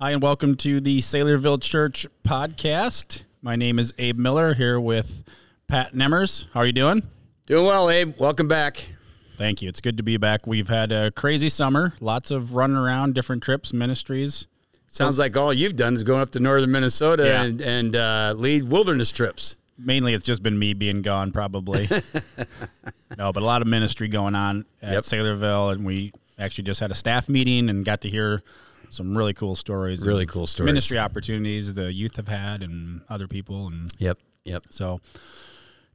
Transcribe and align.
Hi, 0.00 0.12
and 0.12 0.22
welcome 0.22 0.54
to 0.58 0.80
the 0.80 1.00
Saylorville 1.00 1.60
Church 1.60 2.06
podcast. 2.24 3.24
My 3.42 3.56
name 3.56 3.78
is 3.78 3.92
Abe 3.98 4.16
Miller 4.16 4.54
here 4.54 4.78
with 4.78 5.24
Pat 5.66 5.92
Nemmers. 5.94 6.46
How 6.54 6.60
are 6.60 6.66
you 6.66 6.72
doing? 6.72 7.02
Doing 7.46 7.66
well, 7.66 7.90
Abe. 7.90 8.14
Welcome 8.18 8.46
back. 8.48 8.84
Thank 9.36 9.60
you. 9.62 9.68
It's 9.68 9.80
good 9.80 9.96
to 9.96 10.02
be 10.02 10.16
back. 10.16 10.46
We've 10.46 10.68
had 10.68 10.92
a 10.92 11.10
crazy 11.10 11.48
summer, 11.48 11.94
lots 12.00 12.30
of 12.30 12.54
running 12.54 12.76
around, 12.76 13.14
different 13.14 13.42
trips, 13.42 13.72
ministries. 13.72 14.46
Sounds 14.86 15.18
like 15.18 15.36
all 15.36 15.52
you've 15.52 15.76
done 15.76 15.94
is 15.94 16.02
going 16.02 16.20
up 16.22 16.30
to 16.30 16.40
northern 16.40 16.70
Minnesota 16.70 17.24
Yeah. 17.26 17.42
and, 17.42 17.60
and 17.60 17.96
uh, 17.96 18.34
lead 18.36 18.64
wilderness 18.68 19.10
trips. 19.12 19.56
Mainly, 19.76 20.14
it's 20.14 20.24
just 20.24 20.42
been 20.42 20.58
me 20.58 20.74
being 20.74 21.02
gone, 21.02 21.30
probably. 21.30 21.88
no, 23.18 23.32
but 23.32 23.42
a 23.42 23.46
lot 23.46 23.62
of 23.62 23.68
ministry 23.68 24.08
going 24.08 24.34
on 24.34 24.64
at 24.82 24.92
Yep. 24.94 25.02
Saylorville, 25.04 25.72
and 25.72 25.84
we 25.84 26.12
actually 26.38 26.64
just 26.64 26.80
had 26.80 26.90
a 26.90 26.94
staff 26.96 27.28
meeting 27.28 27.68
and 27.68 27.84
got 27.84 28.00
to 28.00 28.08
hear 28.10 28.42
some 28.90 29.16
really 29.16 29.34
cool 29.34 29.54
stories. 29.54 30.04
Really 30.06 30.26
cool 30.26 30.46
stories. 30.46 30.66
Ministry 30.66 30.98
opportunities 30.98 31.74
the 31.74 31.92
youth 31.92 32.16
have 32.16 32.28
had 32.28 32.62
and 32.62 33.02
other 33.08 33.28
people, 33.28 33.66
and 33.66 33.90
Yep. 33.98 34.18
Yep. 34.44 34.66
So 34.70 35.00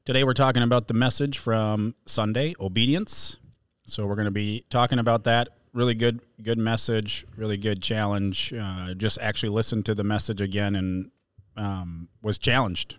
today 0.05 0.23
we're 0.23 0.33
talking 0.33 0.63
about 0.63 0.87
the 0.87 0.93
message 0.93 1.37
from 1.37 1.95
Sunday, 2.05 2.55
obedience. 2.59 3.37
So 3.85 4.05
we're 4.05 4.15
going 4.15 4.25
to 4.25 4.31
be 4.31 4.65
talking 4.69 4.99
about 4.99 5.23
that. 5.25 5.49
Really 5.73 5.95
good, 5.95 6.21
good 6.41 6.57
message. 6.57 7.25
Really 7.35 7.57
good 7.57 7.81
challenge. 7.81 8.53
Uh, 8.53 8.93
just 8.93 9.17
actually 9.19 9.49
listened 9.49 9.85
to 9.87 9.95
the 9.95 10.03
message 10.03 10.39
again 10.39 10.75
and 10.75 11.11
um, 11.57 12.09
was 12.21 12.37
challenged 12.37 12.97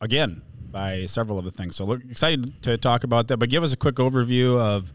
again 0.00 0.42
by 0.70 1.06
several 1.06 1.38
of 1.38 1.44
the 1.44 1.50
things. 1.50 1.76
So 1.76 1.84
look, 1.84 2.02
excited 2.10 2.62
to 2.62 2.76
talk 2.78 3.04
about 3.04 3.28
that. 3.28 3.38
But 3.38 3.48
give 3.48 3.62
us 3.62 3.72
a 3.72 3.76
quick 3.76 3.96
overview 3.96 4.58
of 4.58 4.92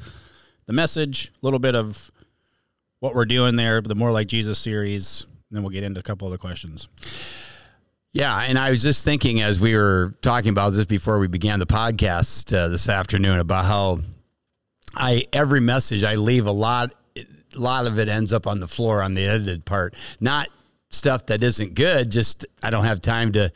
the 0.65 0.73
message, 0.73 1.31
a 1.41 1.45
little 1.45 1.59
bit 1.59 1.75
of 1.75 2.11
what 3.05 3.13
we're 3.13 3.25
doing 3.25 3.55
there, 3.55 3.81
the 3.81 3.93
More 3.93 4.11
Like 4.11 4.25
Jesus 4.25 4.57
series, 4.57 5.27
and 5.49 5.55
then 5.55 5.61
we'll 5.61 5.69
get 5.69 5.83
into 5.83 5.99
a 5.99 6.03
couple 6.03 6.27
of 6.27 6.31
other 6.31 6.39
questions. 6.39 6.89
Yeah, 8.13 8.35
and 8.35 8.57
I 8.57 8.71
was 8.71 8.81
just 8.81 9.05
thinking 9.05 9.41
as 9.41 9.59
we 9.59 9.75
were 9.75 10.15
talking 10.23 10.49
about 10.49 10.71
this 10.73 10.87
before 10.87 11.19
we 11.19 11.27
began 11.27 11.59
the 11.59 11.67
podcast 11.67 12.51
uh, 12.57 12.67
this 12.67 12.89
afternoon 12.89 13.37
about 13.37 13.65
how 13.65 13.99
I 14.95 15.25
every 15.31 15.59
message 15.59 16.03
I 16.03 16.15
leave 16.15 16.47
a 16.47 16.51
lot 16.51 16.95
a 17.15 17.59
lot 17.59 17.85
of 17.85 17.99
it 17.99 18.09
ends 18.09 18.33
up 18.33 18.47
on 18.47 18.59
the 18.59 18.67
floor 18.67 19.03
on 19.03 19.13
the 19.13 19.27
edited 19.27 19.65
part. 19.65 19.95
Not 20.19 20.47
stuff 20.89 21.27
that 21.27 21.43
isn't 21.43 21.75
good, 21.75 22.11
just 22.11 22.47
I 22.63 22.71
don't 22.71 22.85
have 22.85 23.01
time 23.01 23.33
to 23.33 23.51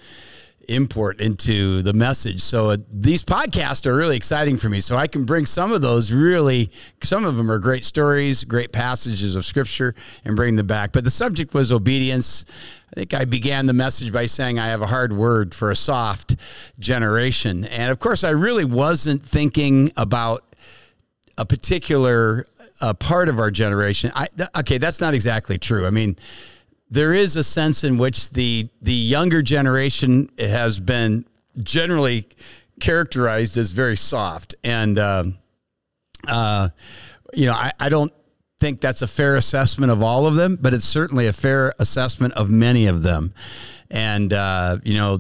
import 0.68 1.20
into 1.20 1.82
the 1.82 1.94
message. 1.94 2.42
So 2.42 2.72
uh, 2.72 2.78
these 2.92 3.24
podcasts 3.24 3.86
are 3.86 3.96
really 3.96 4.18
exciting 4.18 4.58
for 4.58 4.70
me. 4.70 4.80
So 4.82 4.98
I 4.98 5.08
can 5.08 5.26
bring 5.26 5.46
some 5.46 5.72
of 5.72 5.82
those 5.82 6.12
really, 6.12 6.72
some 7.02 7.26
of 7.26 7.38
them 7.38 7.52
are 7.52 7.60
great 7.60 7.84
stories, 7.84 8.44
great 8.44 8.72
passages 8.72 9.36
of 9.36 9.46
scripture, 9.46 9.96
and 10.26 10.36
bring 10.36 10.56
them 10.56 10.68
back. 10.68 10.92
But 10.92 11.04
the 11.04 11.12
subject 11.12 11.54
was 11.54 11.72
obedience. 11.72 12.46
I 12.92 12.96
think 12.96 13.14
I 13.14 13.26
began 13.26 13.66
the 13.66 13.74
message 13.74 14.12
by 14.12 14.26
saying 14.26 14.60
I 14.60 14.68
have 14.68 14.82
a 14.82 14.88
hard 14.88 15.14
word 15.14 15.56
for 15.56 15.72
a 15.72 15.76
soft 15.76 16.36
generation. 16.80 17.66
And 17.66 17.92
of 17.92 18.00
course, 18.00 18.24
I 18.24 18.32
really 18.32 18.66
wasn't 18.66 19.24
thinking 19.24 19.92
about 19.98 20.44
a 21.38 21.46
particular 21.46 22.46
uh, 22.82 22.94
part 22.94 23.30
of 23.30 23.40
our 23.40 23.52
generation. 23.52 24.12
I, 24.16 24.28
th- 24.36 24.50
okay, 24.60 24.78
that's 24.78 25.02
not 25.02 25.14
exactly 25.14 25.58
true. 25.58 25.86
I 25.86 25.90
mean, 25.90 26.16
there 26.90 27.14
is 27.14 27.36
a 27.36 27.44
sense 27.44 27.84
in 27.84 27.98
which 27.98 28.32
the 28.32 28.70
the 28.82 28.94
younger 28.94 29.42
generation 29.42 30.30
has 30.38 30.80
been 30.80 31.26
generally 31.62 32.28
characterized 32.80 33.58
as 33.58 33.72
very 33.72 33.98
soft, 33.98 34.56
and 34.64 34.98
um 34.98 35.38
uh, 36.28 36.70
you 37.34 37.46
know, 37.46 37.54
I, 37.54 37.72
I 37.80 37.90
don't 37.90 38.12
think 38.60 38.82
that's 38.82 39.02
a 39.02 39.08
fair 39.08 39.36
assessment 39.36 39.92
of 39.92 40.02
all 40.02 40.28
of 40.28 40.36
them, 40.36 40.58
but 40.60 40.74
it's 40.74 40.86
certainly 40.86 41.28
a 41.28 41.34
fair 41.34 41.74
assessment 41.80 42.34
of 42.34 42.50
many 42.50 42.88
of 42.88 43.04
them, 43.04 43.34
and 43.90 44.34
uh, 44.34 44.78
you 44.84 44.96
know, 44.96 45.20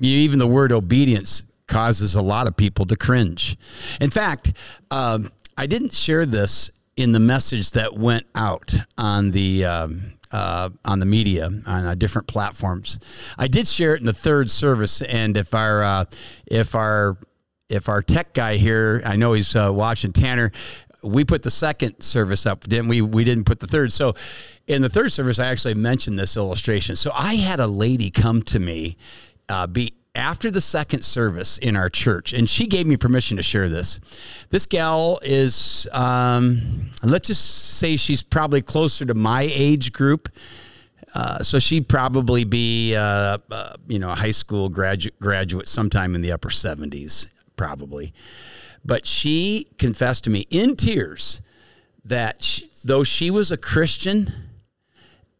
even 0.00 0.38
the 0.38 0.46
word 0.46 0.72
obedience 0.72 1.44
causes 1.66 2.14
a 2.14 2.22
lot 2.22 2.46
of 2.46 2.56
people 2.56 2.84
to 2.86 2.96
cringe. 2.96 3.56
In 4.00 4.10
fact, 4.10 4.52
um, 4.90 5.30
I 5.56 5.66
didn't 5.66 5.92
share 5.92 6.26
this 6.26 6.70
in 6.96 7.12
the 7.12 7.20
message 7.20 7.72
that 7.72 7.94
went 7.94 8.26
out 8.34 8.74
on 8.96 9.30
the 9.30 9.64
um, 9.64 10.02
uh, 10.32 10.70
on 10.84 10.98
the 10.98 11.06
media 11.06 11.46
on 11.46 11.64
uh, 11.66 11.94
different 11.94 12.28
platforms. 12.28 12.98
I 13.38 13.48
did 13.48 13.66
share 13.68 13.94
it 13.94 14.00
in 14.00 14.06
the 14.06 14.12
third 14.12 14.50
service, 14.50 15.02
and 15.02 15.36
if 15.36 15.54
our 15.54 15.82
uh, 15.82 16.04
if 16.46 16.74
our 16.74 17.18
if 17.68 17.88
our 17.88 18.02
tech 18.02 18.34
guy 18.34 18.56
here, 18.56 19.02
I 19.04 19.16
know 19.16 19.32
he's 19.32 19.54
uh, 19.56 19.70
watching 19.72 20.12
Tanner. 20.12 20.52
We 21.02 21.24
put 21.24 21.42
the 21.42 21.50
second 21.50 22.00
service 22.00 22.46
up, 22.46 22.62
didn't 22.62 22.88
we? 22.88 23.02
We 23.02 23.24
didn't 23.24 23.44
put 23.44 23.60
the 23.60 23.66
third. 23.66 23.92
So, 23.92 24.14
in 24.66 24.80
the 24.80 24.88
third 24.88 25.12
service, 25.12 25.38
I 25.38 25.46
actually 25.46 25.74
mentioned 25.74 26.18
this 26.18 26.36
illustration. 26.36 26.96
So, 26.96 27.10
I 27.14 27.34
had 27.34 27.60
a 27.60 27.66
lady 27.66 28.10
come 28.10 28.40
to 28.42 28.58
me, 28.58 28.96
uh, 29.50 29.66
be 29.66 29.92
after 30.14 30.50
the 30.50 30.60
second 30.60 31.02
service 31.02 31.58
in 31.58 31.76
our 31.76 31.90
church, 31.90 32.32
and 32.32 32.48
she 32.48 32.66
gave 32.66 32.86
me 32.86 32.96
permission 32.96 33.36
to 33.36 33.42
share 33.42 33.68
this. 33.68 34.00
This 34.50 34.66
gal 34.66 35.18
is, 35.22 35.88
um, 35.92 36.90
let's 37.02 37.26
just 37.28 37.78
say 37.78 37.96
she's 37.96 38.22
probably 38.22 38.62
closer 38.62 39.04
to 39.04 39.14
my 39.14 39.42
age 39.42 39.92
group. 39.92 40.28
Uh, 41.14 41.42
so 41.42 41.58
she'd 41.58 41.88
probably 41.88 42.44
be, 42.44 42.94
uh, 42.96 43.38
uh, 43.50 43.74
you 43.86 43.98
know, 43.98 44.10
a 44.10 44.14
high 44.14 44.32
school 44.32 44.68
graduate, 44.68 45.18
graduate 45.20 45.68
sometime 45.68 46.14
in 46.14 46.22
the 46.22 46.32
upper 46.32 46.48
70s, 46.48 47.28
probably. 47.56 48.12
But 48.84 49.06
she 49.06 49.68
confessed 49.78 50.24
to 50.24 50.30
me 50.30 50.46
in 50.50 50.76
tears 50.76 51.40
that 52.04 52.42
she, 52.42 52.68
though 52.84 53.04
she 53.04 53.30
was 53.30 53.52
a 53.52 53.56
Christian, 53.56 54.32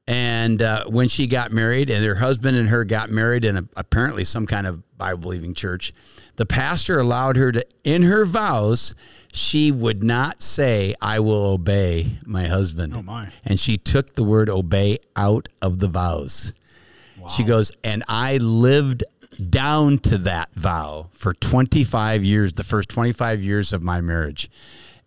and 0.07 0.61
uh, 0.61 0.85
when 0.85 1.09
she 1.09 1.27
got 1.27 1.53
married, 1.53 1.91
and 1.91 2.05
her 2.05 2.17
husband 2.17 2.57
and 2.57 2.69
her 2.69 2.85
got 2.85 3.11
married 3.11 3.45
in 3.45 3.57
a, 3.57 3.65
apparently 3.77 4.25
some 4.25 4.47
kind 4.47 4.67
of 4.67 4.83
Bible 4.99 5.23
believing 5.23 5.55
church, 5.55 5.93
the 6.37 6.47
pastor 6.47 6.99
allowed 6.99 7.37
her 7.37 7.53
to, 7.53 7.65
in 7.85 8.03
her 8.03 8.25
vows, 8.25 8.95
she 9.33 9.73
would 9.73 10.03
not 10.03 10.43
say, 10.43 10.95
I 11.01 11.21
will 11.21 11.45
obey 11.45 12.19
my 12.25 12.47
husband. 12.47 12.95
Oh, 12.97 13.03
my. 13.03 13.29
And 13.45 13.59
she 13.59 13.77
took 13.77 14.15
the 14.15 14.25
word 14.25 14.51
obey 14.51 14.99
out 15.17 15.49
of 15.63 15.79
the 15.79 15.89
vows. 15.89 16.53
She 17.35 17.43
goes, 17.43 17.73
and 17.83 18.05
I 18.07 18.37
lived 18.37 19.03
down 19.49 19.99
to 19.99 20.19
that 20.19 20.53
vow 20.55 21.09
for 21.13 21.33
25 21.33 22.23
years, 22.23 22.53
the 22.53 22.65
first 22.65 22.91
25 22.91 23.43
years 23.43 23.73
of 23.73 23.83
my 23.83 24.03
marriage. 24.03 24.51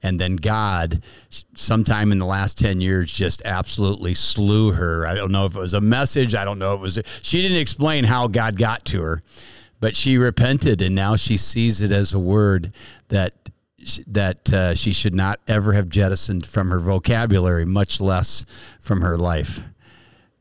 And 0.08 0.22
then 0.22 0.38
God, 0.38 1.04
sometime 1.54 2.14
in 2.14 2.20
the 2.20 2.26
last 2.26 2.58
10 2.58 2.80
years, 2.80 3.12
just 3.12 3.42
absolutely 3.44 4.14
slew 4.14 4.72
her. 4.72 5.06
I 5.06 5.16
don't 5.16 5.34
know 5.34 5.46
if 5.46 5.56
it 5.56 5.60
was 5.60 5.74
a 5.74 5.82
message. 5.82 6.34
I 6.34 6.46
don't 6.46 6.60
know 6.60 6.76
if 6.76 6.80
it 6.80 6.82
was. 6.82 7.00
She 7.24 7.42
didn't 7.42 7.58
explain 7.58 8.06
how 8.06 8.28
God 8.28 8.58
got 8.58 8.86
to 8.86 9.02
her, 9.02 9.22
but 9.82 9.98
she 9.98 10.18
repented 10.18 10.82
and 10.82 10.96
now 10.96 11.18
she 11.18 11.36
sees 11.36 11.82
it 11.82 11.92
as 11.92 12.14
a 12.14 12.20
word 12.20 12.74
that 13.10 13.34
that 14.08 14.52
uh, 14.52 14.76
she 14.76 14.92
should 14.92 15.16
not 15.16 15.40
ever 15.48 15.74
have 15.74 15.90
jettisoned 15.90 16.46
from 16.46 16.70
her 16.72 16.80
vocabulary, 16.80 17.66
much 17.66 18.02
less 18.02 18.46
from 18.80 19.02
her 19.02 19.18
life. 19.18 19.62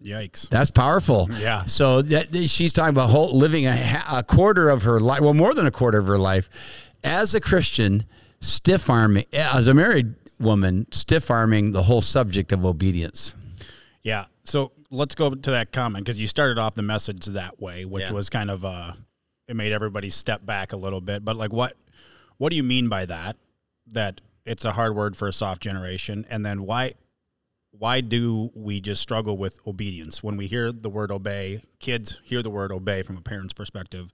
Yikes. 0.02 0.48
That's 0.48 0.70
powerful. 0.70 1.28
Yeah. 1.32 1.64
So 1.64 2.02
that, 2.02 2.48
she's 2.48 2.72
talking 2.72 2.90
about 2.94 3.10
whole, 3.10 3.36
living 3.36 3.66
a, 3.66 4.02
a 4.10 4.22
quarter 4.22 4.68
of 4.68 4.84
her 4.84 5.00
life, 5.00 5.20
well, 5.20 5.34
more 5.34 5.54
than 5.54 5.66
a 5.66 5.70
quarter 5.70 5.98
of 5.98 6.06
her 6.06 6.18
life, 6.18 6.48
as 7.04 7.34
a 7.34 7.40
Christian, 7.40 8.04
stiff 8.46 8.88
arming, 8.90 9.24
as 9.32 9.66
a 9.68 9.74
married 9.74 10.14
woman, 10.38 10.86
stiff 10.92 11.30
arming 11.30 11.72
the 11.72 11.82
whole 11.84 12.00
subject 12.00 12.52
of 12.52 12.64
obedience. 12.64 13.34
Yeah. 14.02 14.26
So 14.44 14.72
let's 14.90 15.14
go 15.14 15.34
to 15.34 15.50
that 15.50 15.72
comment 15.72 16.04
because 16.04 16.20
you 16.20 16.26
started 16.26 16.58
off 16.58 16.74
the 16.74 16.82
message 16.82 17.26
that 17.26 17.60
way, 17.60 17.84
which 17.84 18.04
Yeah. 18.04 18.12
was 18.12 18.28
kind 18.30 18.50
of 18.50 18.64
uh, 18.64 18.92
it 19.48 19.56
made 19.56 19.72
everybody 19.72 20.08
step 20.10 20.44
back 20.46 20.72
a 20.72 20.76
little 20.76 21.00
bit. 21.00 21.24
But 21.24 21.36
like, 21.36 21.52
what 21.52 21.76
what 22.38 22.50
do 22.50 22.56
you 22.56 22.62
mean 22.62 22.88
by 22.88 23.06
that? 23.06 23.36
That 23.88 24.20
it's 24.44 24.64
a 24.64 24.72
hard 24.72 24.94
word 24.94 25.16
for 25.16 25.26
a 25.26 25.32
soft 25.32 25.62
generation, 25.62 26.24
and 26.30 26.44
then 26.46 26.62
why 26.64 26.94
why 27.72 28.00
do 28.00 28.50
we 28.54 28.80
just 28.80 29.02
struggle 29.02 29.36
with 29.36 29.58
obedience 29.66 30.22
when 30.22 30.36
we 30.36 30.46
hear 30.46 30.70
the 30.72 30.88
word 30.88 31.10
obey? 31.10 31.62
Kids 31.80 32.20
hear 32.24 32.42
the 32.42 32.50
word 32.50 32.72
obey 32.72 33.02
from 33.02 33.16
a 33.16 33.20
parent's 33.20 33.52
perspective. 33.52 34.10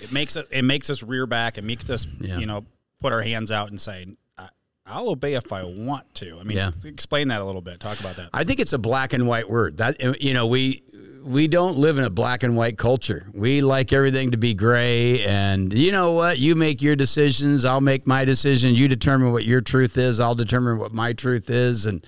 It 0.00 0.12
makes 0.12 0.36
us 0.36 0.46
it 0.50 0.62
makes 0.62 0.90
us 0.90 1.02
rear 1.02 1.26
back. 1.26 1.58
It 1.58 1.64
makes 1.64 1.90
us 1.90 2.06
Yeah. 2.20 2.38
you 2.38 2.46
know 2.46 2.64
put 3.00 3.12
our 3.12 3.22
hands 3.22 3.50
out 3.50 3.68
and 3.70 3.80
say. 3.80 4.06
"I- 4.38 4.48
I'll 4.86 5.08
obey 5.10 5.34
if 5.34 5.52
I 5.52 5.64
want 5.64 6.14
to. 6.16 6.38
I 6.38 6.44
mean, 6.44 6.56
Yeah. 6.56 6.70
explain 6.84 7.28
that 7.28 7.40
a 7.40 7.44
little 7.44 7.60
bit. 7.60 7.80
Talk 7.80 7.98
about 8.00 8.16
that. 8.16 8.30
I 8.32 8.44
think 8.44 8.60
it's 8.60 8.72
a 8.72 8.78
black 8.78 9.12
and 9.12 9.26
white 9.26 9.50
word. 9.50 9.78
That 9.78 10.02
uh, 10.04 10.14
you 10.20 10.32
know, 10.32 10.46
we 10.46 10.82
we 11.24 11.48
don't 11.48 11.76
live 11.76 11.98
in 11.98 12.04
a 12.04 12.10
black 12.10 12.44
and 12.44 12.56
white 12.56 12.78
culture. 12.78 13.26
We 13.34 13.60
like 13.60 13.92
everything 13.92 14.30
to 14.30 14.36
be 14.36 14.54
gray 14.54 15.24
and 15.24 15.72
you 15.72 15.90
know 15.90 16.12
what? 16.12 16.38
You 16.38 16.54
make 16.54 16.80
your 16.80 16.94
decisions, 16.94 17.64
I'll 17.64 17.80
make 17.80 18.06
my 18.06 18.24
decision. 18.24 18.76
You 18.76 18.86
determine 18.86 19.32
what 19.32 19.44
your 19.44 19.60
truth 19.60 19.98
is, 19.98 20.20
I'll 20.20 20.36
determine 20.36 20.78
what 20.78 20.92
my 20.92 21.12
truth 21.12 21.50
is 21.50 21.84
and 21.84 22.06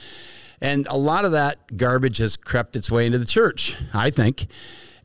and 0.61 0.87
a 0.89 0.97
lot 0.97 1.25
of 1.25 1.33
that 1.33 1.77
garbage 1.77 2.19
has 2.19 2.37
crept 2.37 2.77
its 2.77 2.91
way 2.93 3.07
into 3.07 3.19
the 3.19 3.27
church, 3.27 3.77
I 3.93 4.11
think. 4.11 4.47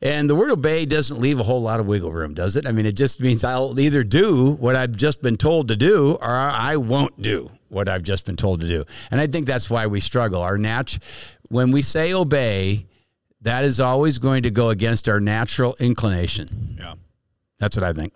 And 0.04 0.30
the 0.30 0.36
word 0.36 0.52
obey 0.52 0.86
doesn't 0.86 1.18
leave 1.18 1.40
a 1.40 1.44
whole 1.44 1.62
lot 1.62 1.80
of 1.80 1.86
wiggle 1.86 2.12
room, 2.12 2.34
does 2.34 2.58
it? 2.58 2.68
I 2.68 2.74
mean, 2.74 2.86
it 2.86 2.98
just 2.98 3.22
means 3.22 3.42
I'll 3.42 3.80
either 3.80 4.04
do 4.04 4.52
what 4.56 4.76
I've 4.76 4.92
just 4.92 5.22
been 5.22 5.38
told 5.38 5.70
to 5.70 5.78
do 5.78 6.18
or 6.22 6.30
I 6.30 6.76
won't 6.76 7.22
do 7.22 7.50
what 7.70 7.88
I've 7.88 8.04
just 8.04 8.26
been 8.26 8.36
told 8.36 8.60
to 8.62 8.68
do. 8.68 8.84
And 9.12 9.22
I 9.22 9.28
think 9.28 9.48
that's 9.48 9.70
why 9.70 9.88
we 9.88 10.02
struggle. 10.02 10.42
Our 10.42 10.58
nat- 10.58 11.00
when 11.48 11.72
we 11.72 11.82
say 11.82 12.14
obey, 12.14 12.86
that 13.44 13.64
is 13.64 13.80
always 13.80 14.20
going 14.20 14.44
to 14.44 14.52
go 14.52 14.72
against 14.72 15.08
our 15.08 15.22
natural 15.22 15.74
inclination. 15.80 16.76
Yeah. 16.78 16.96
That's 17.60 17.78
what 17.78 17.86
I 17.86 17.94
think. 17.94 18.14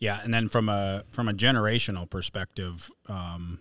Yeah, 0.00 0.20
and 0.22 0.32
then 0.32 0.48
from 0.48 0.68
a 0.70 1.04
from 1.10 1.28
a 1.28 1.34
generational 1.34 2.08
perspective, 2.08 2.90
um, 3.06 3.58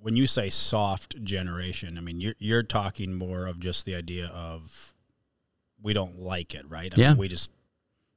when 0.00 0.16
you 0.16 0.26
say 0.26 0.50
soft 0.50 1.22
generation, 1.22 1.98
I 1.98 2.00
mean 2.00 2.20
you're 2.20 2.34
you're 2.38 2.62
talking 2.62 3.14
more 3.14 3.46
of 3.46 3.60
just 3.60 3.84
the 3.84 3.94
idea 3.94 4.26
of 4.26 4.94
we 5.82 5.92
don't 5.92 6.18
like 6.20 6.54
it, 6.54 6.68
right? 6.68 6.92
I 6.96 7.00
Yeah. 7.00 7.08
mean, 7.10 7.18
we 7.18 7.28
just 7.28 7.50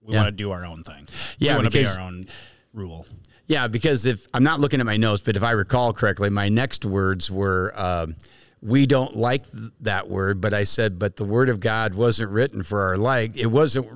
we 0.01 0.13
Yeah. 0.13 0.19
want 0.23 0.27
to 0.27 0.31
do 0.43 0.51
our 0.51 0.65
own 0.65 0.83
thing. 0.83 1.07
Yeah, 1.39 1.53
we 1.53 1.63
want 1.63 1.71
to 1.73 1.79
be 1.79 1.85
our 1.85 1.99
own 1.99 2.27
rule. 2.73 3.05
Yeah, 3.47 3.67
because 3.67 4.05
if 4.05 4.27
I'm 4.33 4.43
not 4.43 4.59
looking 4.59 4.79
at 4.79 4.85
my 4.85 4.97
notes, 4.97 5.21
but 5.23 5.35
if 5.35 5.43
I 5.43 5.51
recall 5.51 5.93
correctly, 5.93 6.29
my 6.29 6.49
next 6.49 6.85
words 6.85 7.29
were, 7.29 7.73
um, 7.79 8.15
"We 8.63 8.85
don't 8.85 9.15
like 9.15 9.45
that 9.81 10.09
word," 10.09 10.41
but 10.41 10.53
I 10.53 10.63
said, 10.63 10.97
"But 10.97 11.17
the 11.17 11.25
word 11.25 11.49
of 11.49 11.59
God 11.59 11.95
wasn't 11.95 12.31
written 12.31 12.63
for 12.63 12.81
our 12.81 12.97
like. 12.97 13.35
It 13.35 13.47
wasn't, 13.47 13.87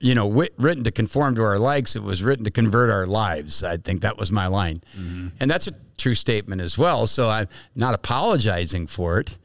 you 0.00 0.14
know, 0.14 0.28
written 0.56 0.84
to 0.84 0.90
conform 0.90 1.34
to 1.36 1.42
our 1.42 1.58
likes. 1.58 1.96
It 1.96 2.02
was 2.02 2.22
written 2.22 2.44
to 2.44 2.50
convert 2.50 2.90
our 2.90 3.06
lives." 3.06 3.62
I 3.64 3.76
think 3.76 4.02
that 4.02 4.16
was 4.16 4.30
my 4.30 4.46
line, 4.46 4.82
and 5.40 5.50
that's 5.50 5.66
a 5.66 5.72
true 5.96 6.14
statement 6.14 6.60
as 6.60 6.78
well. 6.78 7.06
So 7.06 7.28
I'm 7.30 7.48
not 7.74 7.94
apologizing 7.94 8.86
for 8.86 9.18
it, 9.20 9.38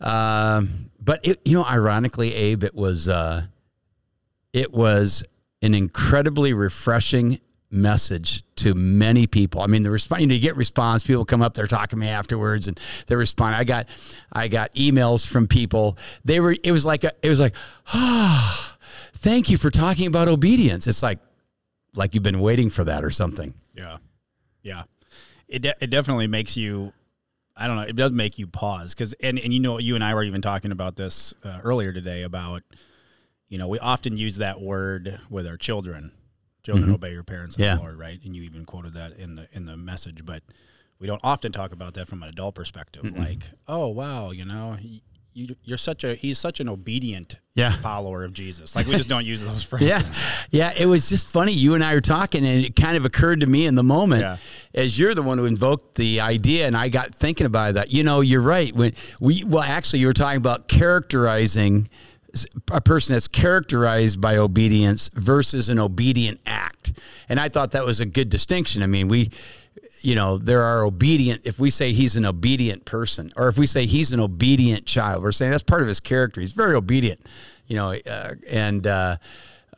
um, 0.00 0.90
but 1.02 1.20
it, 1.22 1.40
you 1.44 1.54
know, 1.54 1.64
ironically, 1.64 2.34
Abe, 2.34 2.64
it 2.64 2.74
was. 2.74 3.08
Uh, 3.08 3.44
it 4.52 4.70
was 4.70 5.24
an 5.62 5.74
incredibly 5.74 6.52
refreshing 6.52 7.40
message 7.72 8.42
to 8.56 8.74
many 8.74 9.26
people. 9.26 9.62
I 9.62 9.66
mean, 9.66 9.82
the 9.82 9.90
response 9.90 10.20
you, 10.20 10.26
know, 10.26 10.34
you 10.34 10.40
get 10.40 10.56
response. 10.56 11.04
People 11.04 11.24
come 11.24 11.42
up, 11.42 11.54
they're 11.54 11.66
talking 11.66 11.90
to 11.90 11.96
me 11.96 12.08
afterwards, 12.08 12.68
and 12.68 12.78
they 13.06 13.16
respond. 13.16 13.54
I 13.54 13.64
got, 13.64 13.88
I 14.32 14.48
got 14.48 14.72
emails 14.74 15.26
from 15.26 15.46
people. 15.46 15.96
They 16.24 16.40
were. 16.40 16.54
It 16.62 16.72
was 16.72 16.84
like 16.84 17.04
a, 17.04 17.12
it 17.22 17.28
was 17.28 17.40
like, 17.40 17.54
ah, 17.88 18.76
thank 19.14 19.50
you 19.50 19.56
for 19.56 19.70
talking 19.70 20.06
about 20.06 20.28
obedience. 20.28 20.86
It's 20.86 21.02
like, 21.02 21.18
like 21.94 22.14
you've 22.14 22.22
been 22.22 22.40
waiting 22.40 22.70
for 22.70 22.84
that 22.84 23.04
or 23.04 23.10
something. 23.10 23.52
Yeah, 23.74 23.98
yeah. 24.62 24.84
It 25.48 25.62
de- 25.62 25.76
it 25.80 25.90
definitely 25.90 26.26
makes 26.26 26.56
you. 26.56 26.92
I 27.54 27.66
don't 27.66 27.76
know. 27.76 27.82
It 27.82 27.96
does 27.96 28.12
make 28.12 28.38
you 28.38 28.46
pause 28.46 28.94
because 28.94 29.12
and 29.14 29.38
and 29.38 29.52
you 29.52 29.60
know 29.60 29.78
you 29.78 29.94
and 29.94 30.02
I 30.02 30.14
were 30.14 30.22
even 30.24 30.40
talking 30.40 30.72
about 30.72 30.96
this 30.96 31.34
uh, 31.44 31.60
earlier 31.62 31.92
today 31.92 32.22
about 32.22 32.62
you 33.48 33.58
know 33.58 33.68
we 33.68 33.78
often 33.78 34.16
use 34.16 34.38
that 34.38 34.60
word 34.60 35.20
with 35.28 35.46
our 35.46 35.56
children. 35.56 36.12
Children 36.62 36.86
mm-hmm. 36.86 36.94
obey 36.94 37.12
your 37.12 37.24
parents 37.24 37.56
in 37.56 37.64
Yeah. 37.64 37.74
the 37.76 37.80
Lord, 37.80 37.98
right? 37.98 38.20
And 38.24 38.36
you 38.36 38.42
even 38.42 38.64
quoted 38.64 38.92
that 38.94 39.16
in 39.18 39.34
the 39.36 39.48
in 39.52 39.64
the 39.66 39.76
message, 39.76 40.24
but 40.24 40.42
we 40.98 41.06
don't 41.06 41.20
often 41.24 41.50
talk 41.52 41.72
about 41.72 41.94
that 41.94 42.06
from 42.08 42.22
an 42.22 42.28
adult 42.28 42.54
perspective. 42.54 43.04
Like, 43.18 43.50
oh 43.66 43.88
wow, 43.88 44.30
you 44.30 44.44
know, 44.44 44.76
you 44.80 45.00
you're 45.64 45.78
such 45.78 46.04
a 46.04 46.14
he's 46.14 46.38
such 46.38 46.60
an 46.60 46.68
obedient 46.68 47.40
Yeah. 47.54 47.72
follower 47.80 48.22
of 48.22 48.34
Jesus. 48.34 48.76
Like 48.76 48.86
we 48.86 48.96
just 48.96 49.08
don't 49.08 49.24
use 49.24 49.42
those 49.42 49.62
phrases. 49.68 49.88
Yeah. 49.88 50.02
Yeah. 50.50 50.72
It 50.78 50.84
was 50.84 51.08
just 51.08 51.26
funny. 51.26 51.52
You 51.52 51.74
and 51.74 51.82
I 51.82 51.94
were 51.94 52.02
talking, 52.02 52.44
and 52.44 52.64
it 52.64 52.76
kind 52.76 52.98
of 52.98 53.06
occurred 53.06 53.40
to 53.40 53.46
me 53.46 53.64
in 53.66 53.74
the 53.74 53.82
moment 53.82 54.20
Yeah. 54.20 54.36
as 54.74 54.98
you're 54.98 55.14
the 55.14 55.22
one 55.22 55.38
who 55.38 55.46
invoked 55.46 55.94
the 55.94 56.20
idea. 56.20 56.66
And 56.66 56.76
I 56.76 56.90
got 56.90 57.14
thinking 57.14 57.46
about 57.46 57.74
that. 57.74 57.90
You 57.90 58.02
know, 58.02 58.20
you're 58.20 58.42
right. 58.42 58.76
When 58.76 58.92
we, 59.20 59.42
well, 59.44 59.62
actually, 59.62 60.00
you 60.00 60.06
were 60.06 60.12
talking 60.12 60.36
about 60.36 60.68
characterizing 60.68 61.88
a 62.70 62.80
person 62.80 63.14
that's 63.14 63.28
characterized 63.28 64.20
by 64.20 64.36
obedience 64.36 65.10
versus 65.14 65.68
an 65.68 65.78
obedient 65.78 66.40
act. 66.46 66.98
And 67.28 67.38
I 67.38 67.48
thought 67.48 67.72
that 67.72 67.84
was 67.84 68.00
a 68.00 68.06
good 68.06 68.28
distinction. 68.28 68.82
I 68.82 68.86
mean, 68.86 69.08
we, 69.08 69.30
you 70.00 70.14
know, 70.14 70.38
there 70.38 70.62
are 70.62 70.84
obedient, 70.84 71.46
if 71.46 71.58
we 71.58 71.70
say 71.70 71.92
he's 71.92 72.16
an 72.16 72.24
obedient 72.24 72.84
person, 72.84 73.32
or 73.36 73.48
if 73.48 73.58
we 73.58 73.66
say 73.66 73.86
he's 73.86 74.12
an 74.12 74.20
obedient 74.20 74.86
child, 74.86 75.22
we're 75.22 75.32
saying 75.32 75.50
that's 75.50 75.62
part 75.62 75.82
of 75.82 75.88
his 75.88 76.00
character. 76.00 76.40
He's 76.40 76.52
very 76.52 76.74
obedient, 76.74 77.20
you 77.66 77.76
know, 77.76 77.94
uh, 78.10 78.34
and, 78.50 78.86
uh, 78.86 79.16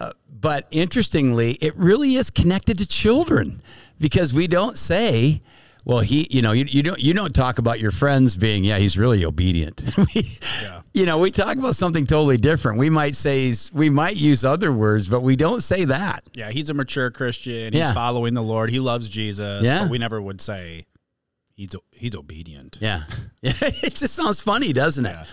uh, 0.00 0.10
but 0.28 0.66
interestingly, 0.70 1.52
it 1.52 1.76
really 1.76 2.16
is 2.16 2.30
connected 2.30 2.78
to 2.78 2.86
children 2.86 3.62
because 4.00 4.34
we 4.34 4.46
don't 4.46 4.76
say, 4.76 5.40
well, 5.84 6.00
he, 6.00 6.26
you 6.30 6.42
know, 6.42 6.52
you, 6.52 6.64
you 6.64 6.82
don't, 6.82 6.98
you 6.98 7.14
don't 7.14 7.34
talk 7.34 7.58
about 7.58 7.78
your 7.78 7.90
friends 7.90 8.34
being, 8.34 8.64
yeah, 8.64 8.78
he's 8.78 8.98
really 8.98 9.24
obedient. 9.24 9.82
Yeah. 10.62 10.80
You 10.94 11.06
know, 11.06 11.18
we 11.18 11.32
talk 11.32 11.56
about 11.56 11.74
something 11.74 12.06
totally 12.06 12.36
different. 12.36 12.78
We 12.78 12.88
might 12.88 13.16
say, 13.16 13.52
we 13.72 13.90
might 13.90 14.14
use 14.14 14.44
other 14.44 14.72
words, 14.72 15.08
but 15.08 15.22
we 15.22 15.34
don't 15.34 15.60
say 15.60 15.84
that. 15.86 16.22
Yeah, 16.34 16.50
he's 16.52 16.70
a 16.70 16.74
mature 16.74 17.10
Christian. 17.10 17.72
He's 17.72 17.80
Yeah. 17.80 17.92
following 17.92 18.34
the 18.34 18.42
Lord. 18.44 18.70
He 18.70 18.78
loves 18.78 19.10
Jesus. 19.10 19.64
Yeah. 19.64 19.80
But 19.82 19.90
we 19.90 19.98
never 19.98 20.22
would 20.22 20.40
say 20.40 20.86
he's 21.54 21.74
he's 21.92 22.14
obedient. 22.14 22.78
Yeah. 22.80 23.04
it 23.42 23.94
just 23.94 24.14
sounds 24.14 24.40
funny, 24.40 24.72
doesn't 24.72 25.06
it? 25.06 25.16
Yeah. 25.16 25.24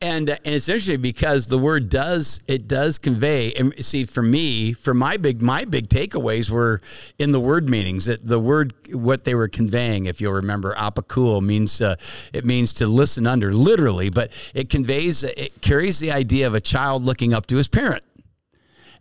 And 0.00 0.30
uh, 0.30 0.36
and 0.44 0.54
it's 0.54 0.68
interesting 0.68 1.00
because 1.00 1.46
the 1.46 1.58
word 1.58 1.88
does 1.88 2.40
it 2.46 2.68
does 2.68 2.98
convey 2.98 3.52
and 3.54 3.74
see 3.84 4.04
for 4.04 4.22
me, 4.22 4.72
for 4.72 4.94
my 4.94 5.16
big 5.16 5.42
my 5.42 5.64
big 5.64 5.88
takeaways 5.88 6.50
were 6.50 6.80
in 7.18 7.32
the 7.32 7.40
word 7.40 7.68
meanings. 7.68 8.06
That 8.06 8.26
the 8.26 8.40
word 8.40 8.74
what 8.92 9.24
they 9.24 9.34
were 9.34 9.48
conveying, 9.48 10.06
if 10.06 10.20
you'll 10.20 10.34
remember, 10.34 10.74
apakuo 10.74 11.42
means 11.42 11.80
uh, 11.80 11.96
it 12.32 12.44
means 12.44 12.72
to 12.74 12.86
listen 12.86 13.26
under 13.26 13.52
literally, 13.52 14.10
but 14.10 14.30
it 14.54 14.68
conveys 14.68 15.24
it 15.24 15.60
carries 15.60 15.98
the 15.98 16.12
idea 16.12 16.46
of 16.46 16.54
a 16.54 16.60
child 16.60 17.04
looking 17.04 17.32
up 17.32 17.46
to 17.46 17.56
his 17.56 17.68
parent. 17.68 18.04